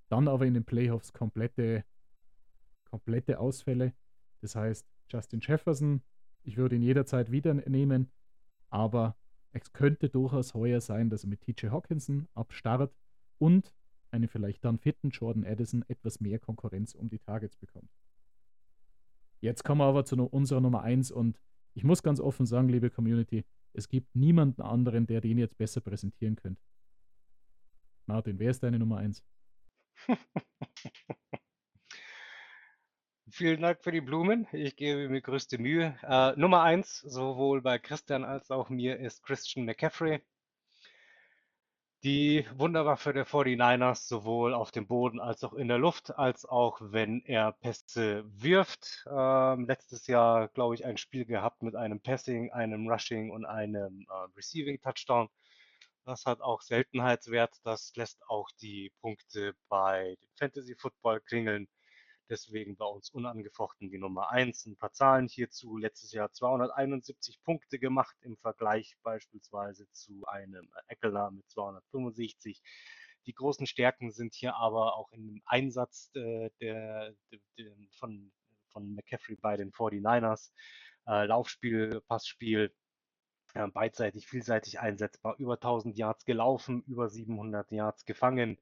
Dann 0.09 0.29
aber 0.29 0.47
in 0.47 0.55
den 0.55 0.65
Playoffs 0.65 1.13
komplette, 1.13 1.85
komplette 2.85 3.39
Ausfälle. 3.39 3.95
Das 4.41 4.57
heißt, 4.57 4.87
Justin 5.09 5.41
Jefferson, 5.41 6.03
ich 6.43 6.57
würde 6.57 6.77
ihn 6.77 6.83
jederzeit 6.83 7.31
wieder 7.31 7.55
nehmen, 7.55 8.11
aber 8.69 9.17
es 9.53 9.73
könnte 9.73 10.09
durchaus 10.09 10.55
heuer 10.55 10.81
sein, 10.81 11.09
dass 11.09 11.25
er 11.25 11.31
mit 11.31 11.43
TJ 11.43 11.69
Hawkinson 11.69 12.27
abstarrt 12.35 12.95
und 13.39 13.73
einen 14.15 14.29
vielleicht 14.29 14.65
dann 14.65 14.79
fitten 14.79 15.11
Jordan 15.11 15.45
Addison 15.45 15.85
etwas 15.89 16.21
mehr 16.21 16.39
Konkurrenz 16.39 16.95
um 16.95 17.09
die 17.11 17.19
Targets 17.19 17.57
bekommt. 17.57 17.91
Jetzt 19.41 19.65
kommen 19.65 19.81
wir 19.81 19.87
aber 19.87 20.05
zu 20.05 20.17
unserer 20.17 20.61
Nummer 20.61 20.83
1 20.83 21.11
und 21.11 21.39
ich 21.75 21.85
muss 21.85 22.03
ganz 22.03 22.21
offen 22.21 22.47
sagen, 22.47 22.69
liebe 22.69 22.89
Community, 22.89 23.45
es 23.75 23.89
gibt 23.89 24.15
niemanden 24.15 24.63
anderen, 24.63 25.07
der 25.07 25.21
den 25.21 25.37
jetzt 25.37 25.59
besser 25.59 25.81
präsentieren 25.81 26.37
könnte. 26.37 26.63
Martin, 28.07 28.39
wer 28.39 28.53
ist 28.53 28.63
deine 28.63 28.79
Nummer 28.79 28.99
1? 28.99 29.23
Vielen 33.31 33.63
Dank 33.63 33.83
für 33.83 33.91
die 33.91 34.01
Blumen. 34.01 34.47
Ich 34.53 34.77
gebe 34.77 35.09
mir 35.09 35.21
größte 35.21 35.59
Mühe. 35.59 35.99
Äh, 36.03 36.37
Nummer 36.37 36.63
1, 36.63 37.01
sowohl 37.01 37.63
bei 37.63 37.81
Christian 37.81 38.25
als 38.25 38.53
auch 38.53 38.71
mir, 38.71 39.01
ist 39.01 39.25
Christian 39.25 39.67
McCaffrey. 39.67 40.23
Die 42.05 42.45
Wunderwaffe 42.59 43.15
der 43.15 43.27
49ers, 43.27 44.07
sowohl 44.09 44.53
auf 44.53 44.71
dem 44.71 44.87
Boden 44.87 45.21
als 45.21 45.43
auch 45.43 45.55
in 45.55 45.69
der 45.69 45.79
Luft, 45.79 46.15
als 46.15 46.45
auch 46.45 46.79
wenn 46.83 47.23
er 47.25 47.53
Pässe 47.53 48.25
wirft. 48.27 49.07
Ähm, 49.11 49.65
letztes 49.65 50.07
Jahr, 50.07 50.49
glaube 50.49 50.75
ich, 50.75 50.85
ein 50.85 50.99
Spiel 50.99 51.25
gehabt 51.25 51.63
mit 51.63 51.75
einem 51.75 52.01
Passing, 52.01 52.53
einem 52.53 52.89
Rushing 52.91 53.31
und 53.31 53.47
einem 53.47 54.07
äh, 54.11 54.37
Receiving 54.37 54.79
Touchdown. 54.83 55.31
Das 56.05 56.27
hat 56.27 56.43
auch 56.43 56.61
Seltenheitswert. 56.61 57.55
Das 57.65 57.97
lässt 57.97 58.21
auch 58.29 58.51
die 58.61 58.93
Punkte 59.01 59.55
bei 59.71 60.19
Fantasy 60.39 60.75
Football 60.75 61.21
klingeln. 61.21 61.69
Deswegen 62.31 62.77
bei 62.77 62.87
uns 62.87 63.11
unangefochten 63.11 63.91
die 63.91 63.99
Nummer 63.99 64.31
1. 64.31 64.67
Ein 64.67 64.77
paar 64.77 64.93
Zahlen 64.93 65.29
hierzu. 65.29 65.77
Letztes 65.77 66.13
Jahr 66.13 66.33
271 66.33 67.43
Punkte 67.43 67.79
gemacht 67.79 68.17
im 68.23 68.37
Vergleich 68.39 68.97
beispielsweise 69.03 69.87
zu 69.93 70.25
einem 70.27 70.71
Eckler 70.89 71.31
mit 71.31 71.49
265. 71.51 72.63
Die 73.27 73.35
großen 73.35 73.67
Stärken 73.67 74.11
sind 74.11 74.35
hier 74.35 74.57
aber 74.57 74.97
auch 74.97 75.11
im 75.13 75.43
Einsatz 75.45 76.11
äh, 76.15 76.51
der, 76.61 77.15
der, 77.59 77.73
von, 77.99 78.33
von 78.73 78.95
McCaffrey 78.95 79.37
bei 79.37 79.57
den 79.57 79.73
49ers. 79.73 80.53
Äh, 81.07 81.27
Laufspiel, 81.27 82.01
Passspiel, 82.07 82.75
äh, 83.55 83.69
beidseitig, 83.69 84.27
vielseitig 84.27 84.81
einsetzbar. 84.81 85.37
Über 85.39 85.55
1000 85.55 85.97
Yards 85.97 86.25
gelaufen, 86.25 86.83
über 86.87 87.09
700 87.09 87.71
Yards 87.71 88.05
gefangen. 88.05 88.59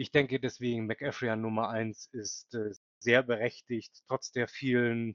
Ich 0.00 0.12
denke 0.12 0.40
deswegen, 0.40 0.86
McAfee 0.86 1.28
an 1.28 1.42
Nummer 1.42 1.68
1 1.68 2.06
ist 2.12 2.54
äh, 2.54 2.70
sehr 3.00 3.22
berechtigt, 3.22 4.02
trotz 4.08 4.32
der 4.32 4.48
vielen 4.48 5.14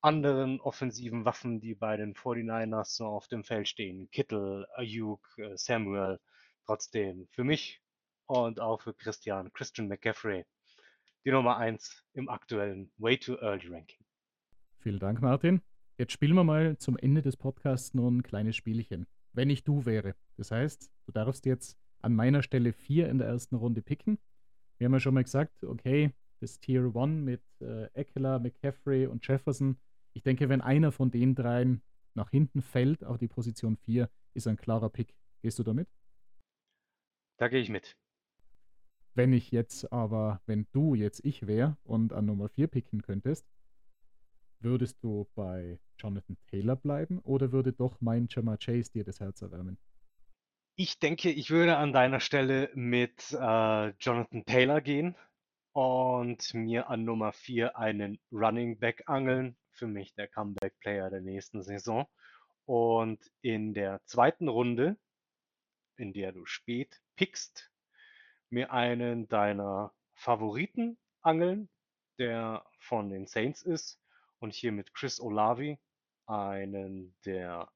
anderen 0.00 0.60
offensiven 0.60 1.24
Waffen, 1.24 1.60
die 1.60 1.76
bei 1.76 1.96
den 1.96 2.14
49ers 2.14 2.96
so 2.96 3.06
auf 3.06 3.28
dem 3.28 3.44
Feld 3.44 3.68
stehen. 3.68 4.10
Kittel, 4.10 4.66
Ayuk, 4.74 5.24
äh, 5.36 5.56
Samuel. 5.56 6.18
Trotzdem 6.66 7.28
für 7.30 7.44
mich 7.44 7.80
und 8.26 8.58
auch 8.58 8.80
für 8.82 8.94
Christian, 8.94 9.52
Christian 9.52 9.86
McCaffrey, 9.86 10.44
die 11.24 11.30
Nummer 11.30 11.58
1 11.58 12.04
im 12.14 12.28
aktuellen 12.28 12.90
Way 12.98 13.18
Too 13.18 13.36
Early 13.36 13.68
Ranking. 13.68 14.04
Vielen 14.80 14.98
Dank, 14.98 15.22
Martin. 15.22 15.62
Jetzt 15.98 16.10
spielen 16.10 16.34
wir 16.34 16.42
mal 16.42 16.76
zum 16.78 16.96
Ende 16.96 17.22
des 17.22 17.36
Podcasts 17.36 17.94
nur 17.94 18.10
ein 18.10 18.24
kleines 18.24 18.56
Spielchen. 18.56 19.06
Wenn 19.34 19.50
ich 19.50 19.62
du 19.62 19.86
wäre. 19.86 20.16
Das 20.36 20.50
heißt, 20.50 20.90
du 21.06 21.12
darfst 21.12 21.46
jetzt 21.46 21.79
an 22.02 22.14
meiner 22.14 22.42
Stelle 22.42 22.72
vier 22.72 23.08
in 23.08 23.18
der 23.18 23.28
ersten 23.28 23.56
Runde 23.56 23.82
picken. 23.82 24.18
Wir 24.78 24.86
haben 24.86 24.92
ja 24.92 25.00
schon 25.00 25.14
mal 25.14 25.24
gesagt, 25.24 25.62
okay, 25.64 26.12
das 26.40 26.60
Tier 26.60 26.92
1 26.94 27.24
mit 27.24 27.42
äh, 27.60 27.84
Eckler, 27.92 28.38
McCaffrey 28.38 29.06
und 29.06 29.26
Jefferson. 29.26 29.76
Ich 30.14 30.22
denke, 30.22 30.48
wenn 30.48 30.60
einer 30.60 30.92
von 30.92 31.10
den 31.10 31.34
dreien 31.34 31.82
nach 32.14 32.30
hinten 32.30 32.62
fällt 32.62 33.04
auf 33.04 33.18
die 33.18 33.28
Position 33.28 33.76
4, 33.76 34.08
ist 34.34 34.46
ein 34.46 34.56
klarer 34.56 34.88
Pick. 34.88 35.14
Gehst 35.42 35.58
du 35.58 35.62
damit? 35.62 35.88
Da 37.36 37.48
gehe 37.48 37.60
ich 37.60 37.68
mit. 37.68 37.96
Wenn 39.14 39.32
ich 39.32 39.50
jetzt 39.50 39.92
aber, 39.92 40.40
wenn 40.46 40.66
du 40.72 40.94
jetzt 40.94 41.24
ich 41.24 41.46
wäre 41.46 41.76
und 41.82 42.12
an 42.12 42.26
Nummer 42.26 42.48
4 42.48 42.68
picken 42.68 43.02
könntest, 43.02 43.46
würdest 44.60 45.02
du 45.02 45.28
bei 45.34 45.80
Jonathan 45.98 46.36
Taylor 46.46 46.76
bleiben 46.76 47.18
oder 47.20 47.52
würde 47.52 47.72
doch 47.72 48.00
mein 48.00 48.28
Jamar 48.30 48.58
Chase 48.58 48.92
dir 48.92 49.04
das 49.04 49.20
Herz 49.20 49.42
erwärmen? 49.42 49.78
Ich 50.76 50.98
denke, 50.98 51.30
ich 51.30 51.50
würde 51.50 51.76
an 51.76 51.92
deiner 51.92 52.20
Stelle 52.20 52.70
mit 52.74 53.32
äh, 53.32 53.88
Jonathan 53.98 54.44
Taylor 54.46 54.80
gehen 54.80 55.14
und 55.72 56.54
mir 56.54 56.88
an 56.88 57.04
Nummer 57.04 57.32
4 57.32 57.76
einen 57.76 58.18
Running 58.32 58.78
Back 58.78 59.04
angeln. 59.06 59.56
Für 59.72 59.86
mich 59.86 60.14
der 60.14 60.28
Comeback-Player 60.28 61.10
der 61.10 61.20
nächsten 61.20 61.62
Saison. 61.62 62.06
Und 62.66 63.18
in 63.40 63.74
der 63.74 64.00
zweiten 64.04 64.48
Runde, 64.48 64.96
in 65.96 66.12
der 66.12 66.32
du 66.32 66.46
spät 66.46 67.00
pickst, 67.16 67.70
mir 68.50 68.72
einen 68.72 69.28
deiner 69.28 69.92
Favoriten 70.14 70.98
angeln, 71.20 71.68
der 72.18 72.64
von 72.78 73.10
den 73.10 73.26
Saints 73.26 73.62
ist. 73.62 74.00
Und 74.38 74.54
hier 74.54 74.72
mit 74.72 74.94
Chris 74.94 75.20
Olavi 75.20 75.78
einen 76.26 77.14
der 77.24 77.70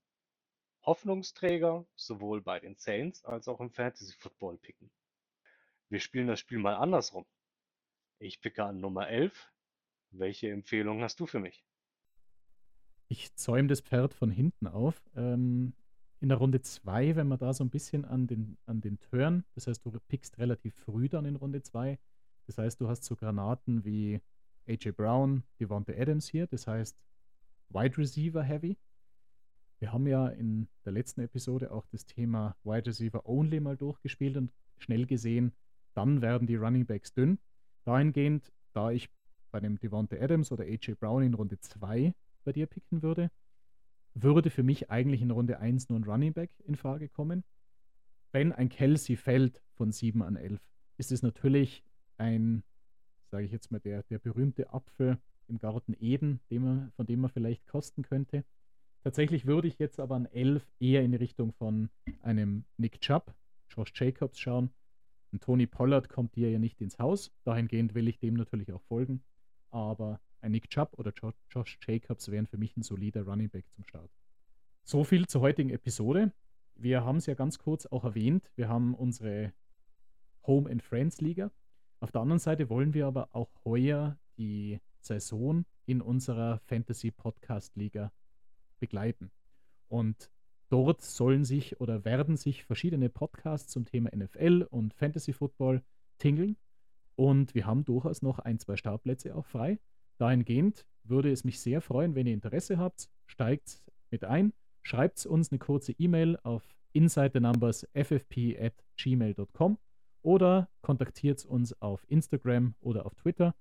Hoffnungsträger 0.85 1.87
sowohl 1.97 2.41
bei 2.43 2.61
den 2.61 2.77
Saints 2.77 3.25
als 3.25 3.49
auch 3.49 3.61
im 3.61 3.71
Fantasy 3.71 4.13
Football 4.13 4.59
picken. 4.59 4.91
Wir 5.89 6.01
spielen 6.01 6.27
das 6.27 6.41
Spiel 6.41 6.59
mal 6.59 6.75
andersrum. 6.75 7.27
Ich 8.19 8.41
picke 8.41 8.65
an 8.65 8.81
Nummer 8.81 9.09
11. 9.09 9.51
Welche 10.11 10.51
Empfehlung 10.51 11.03
hast 11.03 11.21
du 11.21 11.27
für 11.27 11.41
mich? 11.41 11.65
Ich 13.09 13.35
zäume 13.35 13.69
das 13.69 13.81
Pferd 13.81 14.15
von 14.15 14.31
hinten 14.31 14.67
auf. 14.67 15.03
Ähm, 15.15 15.75
in 16.21 16.29
der 16.29 16.39
Runde 16.39 16.61
2, 16.63 17.17
wenn 17.17 17.29
man 17.29 17.39
da 17.39 17.53
so 17.53 17.65
ein 17.65 17.71
bisschen 17.71 18.05
an 18.05 18.27
den, 18.27 18.57
an 18.67 18.81
den 18.81 18.99
Turn, 18.99 19.45
das 19.55 19.67
heißt, 19.67 19.85
du 19.85 19.91
pickst 20.09 20.39
relativ 20.39 20.75
früh 20.75 21.09
dann 21.09 21.27
in 21.27 21.37
Runde 21.37 21.63
2. 21.63 21.99
Das 22.47 22.59
heißt, 22.59 22.81
du 22.81 22.89
hast 22.89 23.05
so 23.05 23.15
Granaten 23.17 23.85
wie 23.85 24.21
AJ 24.67 24.93
Brown, 24.93 25.43
Devonta 25.61 25.93
Adams 25.93 26.29
hier, 26.29 26.47
das 26.47 26.67
heißt 26.67 26.97
Wide 27.69 27.99
Receiver 27.99 28.43
Heavy. 28.43 28.79
Wir 29.79 29.93
haben 29.93 30.07
ja 30.07 30.29
in 30.29 30.69
der 30.85 30.93
letzten 30.93 31.21
Episode 31.21 31.71
auch 31.71 31.87
das 31.87 32.07
Thema 32.07 32.57
Wide 32.65 32.87
Receiver 32.87 33.27
Only 33.27 33.61
mal 33.61 33.77
durchgespielt 33.77 34.37
und 34.37 34.53
schnell 34.79 35.07
gesehen, 35.07 35.53
dann 35.95 36.23
werden 36.23 36.47
die 36.47 36.57
Running 36.57 36.87
Backs 36.87 37.13
dünn. 37.13 37.39
Dahingehend, 37.85 38.53
da 38.73 38.91
ich 38.91 39.09
bei 39.51 39.61
dem 39.61 39.79
Devonta 39.79 40.17
Adams 40.17 40.51
oder 40.51 40.65
AJ 40.65 40.95
Brown 40.99 41.23
in 41.23 41.35
Runde 41.35 41.61
2 41.61 42.15
bei 42.45 42.53
dir 42.53 42.67
picken 42.67 43.03
würde, 43.03 43.31
würde 44.15 44.51
für 44.51 44.63
mich 44.63 44.91
eigentlich 44.91 45.23
in 45.23 45.31
Runde 45.31 45.59
1 45.59 45.89
nur 45.89 45.99
ein 45.99 46.05
Running 46.05 46.33
Back 46.33 46.51
in 46.65 46.77
Frage 46.77 47.09
kommen. 47.09 47.45
Wenn 48.33 48.53
ein 48.53 48.69
Kelsey 48.69 49.17
fällt 49.17 49.63
von 49.75 49.93
7 49.93 50.23
an 50.23 50.37
11, 50.37 50.61
ist 50.97 51.13
es 51.13 51.23
natürlich 51.23 51.85
ein, 52.17 52.65
sage 53.31 53.45
ich 53.45 53.53
jetzt 53.53 53.71
mal, 53.71 53.81
der, 53.81 54.03
der 54.05 54.19
berühmte 54.19 54.73
Apfel 54.73 55.19
im 55.47 55.59
Garten 55.59 55.95
Eden, 55.99 56.41
den 56.51 56.63
man, 56.63 56.93
von 56.93 57.07
dem 57.07 57.21
man 57.21 57.31
vielleicht 57.31 57.67
kosten 57.67 58.03
könnte. 58.03 58.45
Tatsächlich 59.05 59.45
würde 59.45 59.69
ich 59.69 59.79
jetzt 59.79 60.01
aber 60.01 60.17
an 60.17 60.25
11 60.25 60.67
eher 60.81 61.03
in 61.03 61.11
die 61.13 61.19
Richtung 61.19 61.53
von 61.53 61.91
einem 62.23 62.65
Nick 62.79 63.03
Chubb, 63.03 63.35
Josh 63.69 63.93
Jacobs 63.95 64.39
schauen. 64.39 64.71
Und 65.31 65.43
Tony 65.43 65.67
Pollard 65.67 66.09
kommt 66.09 66.35
dir 66.37 66.51
ja 66.51 66.59
nicht 66.59 66.81
ins 66.81 66.99
Haus. 66.99 67.31
Dahingehend 67.45 67.95
will 67.95 68.09
ich 68.09 68.19
dem 68.19 68.33
natürlich 68.33 68.73
auch 68.73 68.81
folgen. 68.85 69.23
Aber 69.71 70.21
ein 70.41 70.53
Nick 70.53 70.71
Chubb 70.71 70.99
oder 70.99 71.13
Josh 71.51 71.79
Jacobs 71.87 72.31
wären 72.31 72.47
für 72.47 72.57
mich 72.57 72.79
ein 72.79 72.83
solider 72.83 73.25
Running 73.25 73.51
Back 73.51 73.67
zum 73.73 73.85
Start. 73.85 74.11
So 74.85 75.05
viel 75.05 75.27
zur 75.27 75.43
heutigen 75.43 75.69
Episode. 75.69 76.33
Wir 76.75 77.05
haben 77.05 77.19
es 77.19 77.27
ja 77.27 77.35
ganz 77.35 77.59
kurz 77.59 77.85
auch 77.85 78.05
erwähnt. 78.05 78.51
Wir 78.57 78.71
haben 78.71 78.95
unsere 78.95 79.53
Home 80.47 80.71
and 80.71 80.83
Friends 80.83 81.21
Liga. 81.21 81.51
Auf 82.01 82.11
der 82.11 82.23
anderen 82.23 82.41
Seite 82.41 82.71
wollen 82.71 82.95
wir 82.95 83.07
aber 83.07 83.29
auch 83.35 83.51
heuer 83.67 84.19
die 84.39 84.81
Saison 85.01 85.67
in 85.85 86.01
unserer 86.01 86.61
Fantasy 86.61 87.11
Podcast 87.11 87.77
Liga 87.77 88.11
begleiten. 88.85 89.31
Und 89.89 90.31
dort 90.69 91.01
sollen 91.01 91.45
sich 91.45 91.81
oder 91.81 92.05
werden 92.05 92.37
sich 92.37 92.65
verschiedene 92.65 93.09
Podcasts 93.09 93.73
zum 93.73 93.87
Thema 93.87 94.11
NFL 94.15 94.67
und 94.71 94.93
Fantasy 94.93 95.33
Football 95.33 95.83
tingeln. 96.19 96.57
Und 97.17 97.55
wir 97.55 97.65
haben 97.65 97.85
durchaus 97.85 98.21
noch 98.21 98.41
ein, 98.41 98.59
zwei 98.59 98.77
Startplätze 98.77 99.35
auch 99.35 99.47
frei. 99.47 99.79
Dahingehend 100.19 100.87
würde 101.03 101.33
es 101.33 101.45
mich 101.45 101.61
sehr 101.61 101.81
freuen, 101.81 102.15
wenn 102.15 102.27
ihr 102.27 102.35
Interesse 102.35 102.77
habt. 102.77 103.09
Steigt 103.27 103.83
mit 104.11 104.25
ein, 104.25 104.53
schreibt 104.83 105.25
uns 105.25 105.51
eine 105.51 105.59
kurze 105.59 105.93
E-Mail 105.93 106.39
auf 106.43 106.77
insidernumbers.ffp 106.93 108.59
at 108.61 108.75
gmail.com 108.99 109.79
oder 110.23 110.69
kontaktiert 110.83 111.47
uns 111.47 111.81
auf 111.81 112.05
Instagram 112.09 112.75
oder 112.81 113.07
auf 113.07 113.15
Twitter. 113.15 113.55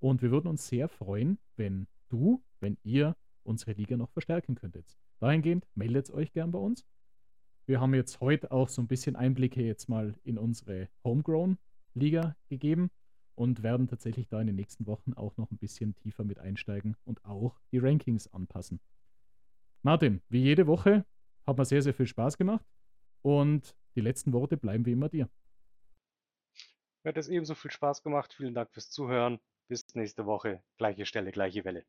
Und 0.00 0.20
wir 0.20 0.30
würden 0.30 0.48
uns 0.48 0.68
sehr 0.68 0.88
freuen, 0.88 1.38
wenn 1.56 1.86
du, 2.08 2.42
wenn 2.60 2.76
ihr 2.82 3.16
unsere 3.46 3.72
Liga 3.72 3.96
noch 3.96 4.10
verstärken 4.10 4.54
könntet. 4.54 4.96
Dahingehend 5.20 5.66
meldet 5.74 6.10
euch 6.10 6.32
gern 6.32 6.50
bei 6.50 6.58
uns. 6.58 6.84
Wir 7.66 7.80
haben 7.80 7.94
jetzt 7.94 8.20
heute 8.20 8.52
auch 8.52 8.68
so 8.68 8.82
ein 8.82 8.88
bisschen 8.88 9.16
Einblicke 9.16 9.62
jetzt 9.62 9.88
mal 9.88 10.14
in 10.22 10.38
unsere 10.38 10.88
Homegrown 11.04 11.58
Liga 11.94 12.36
gegeben 12.48 12.90
und 13.34 13.62
werden 13.62 13.88
tatsächlich 13.88 14.28
da 14.28 14.40
in 14.40 14.46
den 14.46 14.56
nächsten 14.56 14.86
Wochen 14.86 15.14
auch 15.14 15.36
noch 15.36 15.50
ein 15.50 15.58
bisschen 15.58 15.94
tiefer 15.96 16.24
mit 16.24 16.38
einsteigen 16.38 16.96
und 17.04 17.24
auch 17.24 17.58
die 17.72 17.78
Rankings 17.78 18.32
anpassen. 18.32 18.80
Martin, 19.82 20.22
wie 20.28 20.42
jede 20.42 20.66
Woche 20.66 21.04
hat 21.46 21.58
mir 21.58 21.64
sehr, 21.64 21.82
sehr 21.82 21.94
viel 21.94 22.06
Spaß 22.06 22.38
gemacht 22.38 22.64
und 23.22 23.76
die 23.94 24.00
letzten 24.00 24.32
Worte 24.32 24.56
bleiben 24.56 24.84
wie 24.86 24.92
immer 24.92 25.08
dir. 25.08 25.28
Mir 27.04 27.10
hat 27.10 27.18
es 27.18 27.28
ebenso 27.28 27.54
viel 27.54 27.70
Spaß 27.70 28.02
gemacht. 28.02 28.34
Vielen 28.34 28.54
Dank 28.54 28.72
fürs 28.72 28.90
Zuhören. 28.90 29.38
Bis 29.68 29.86
nächste 29.94 30.26
Woche. 30.26 30.62
Gleiche 30.76 31.06
Stelle, 31.06 31.30
gleiche 31.30 31.64
Welle. 31.64 31.84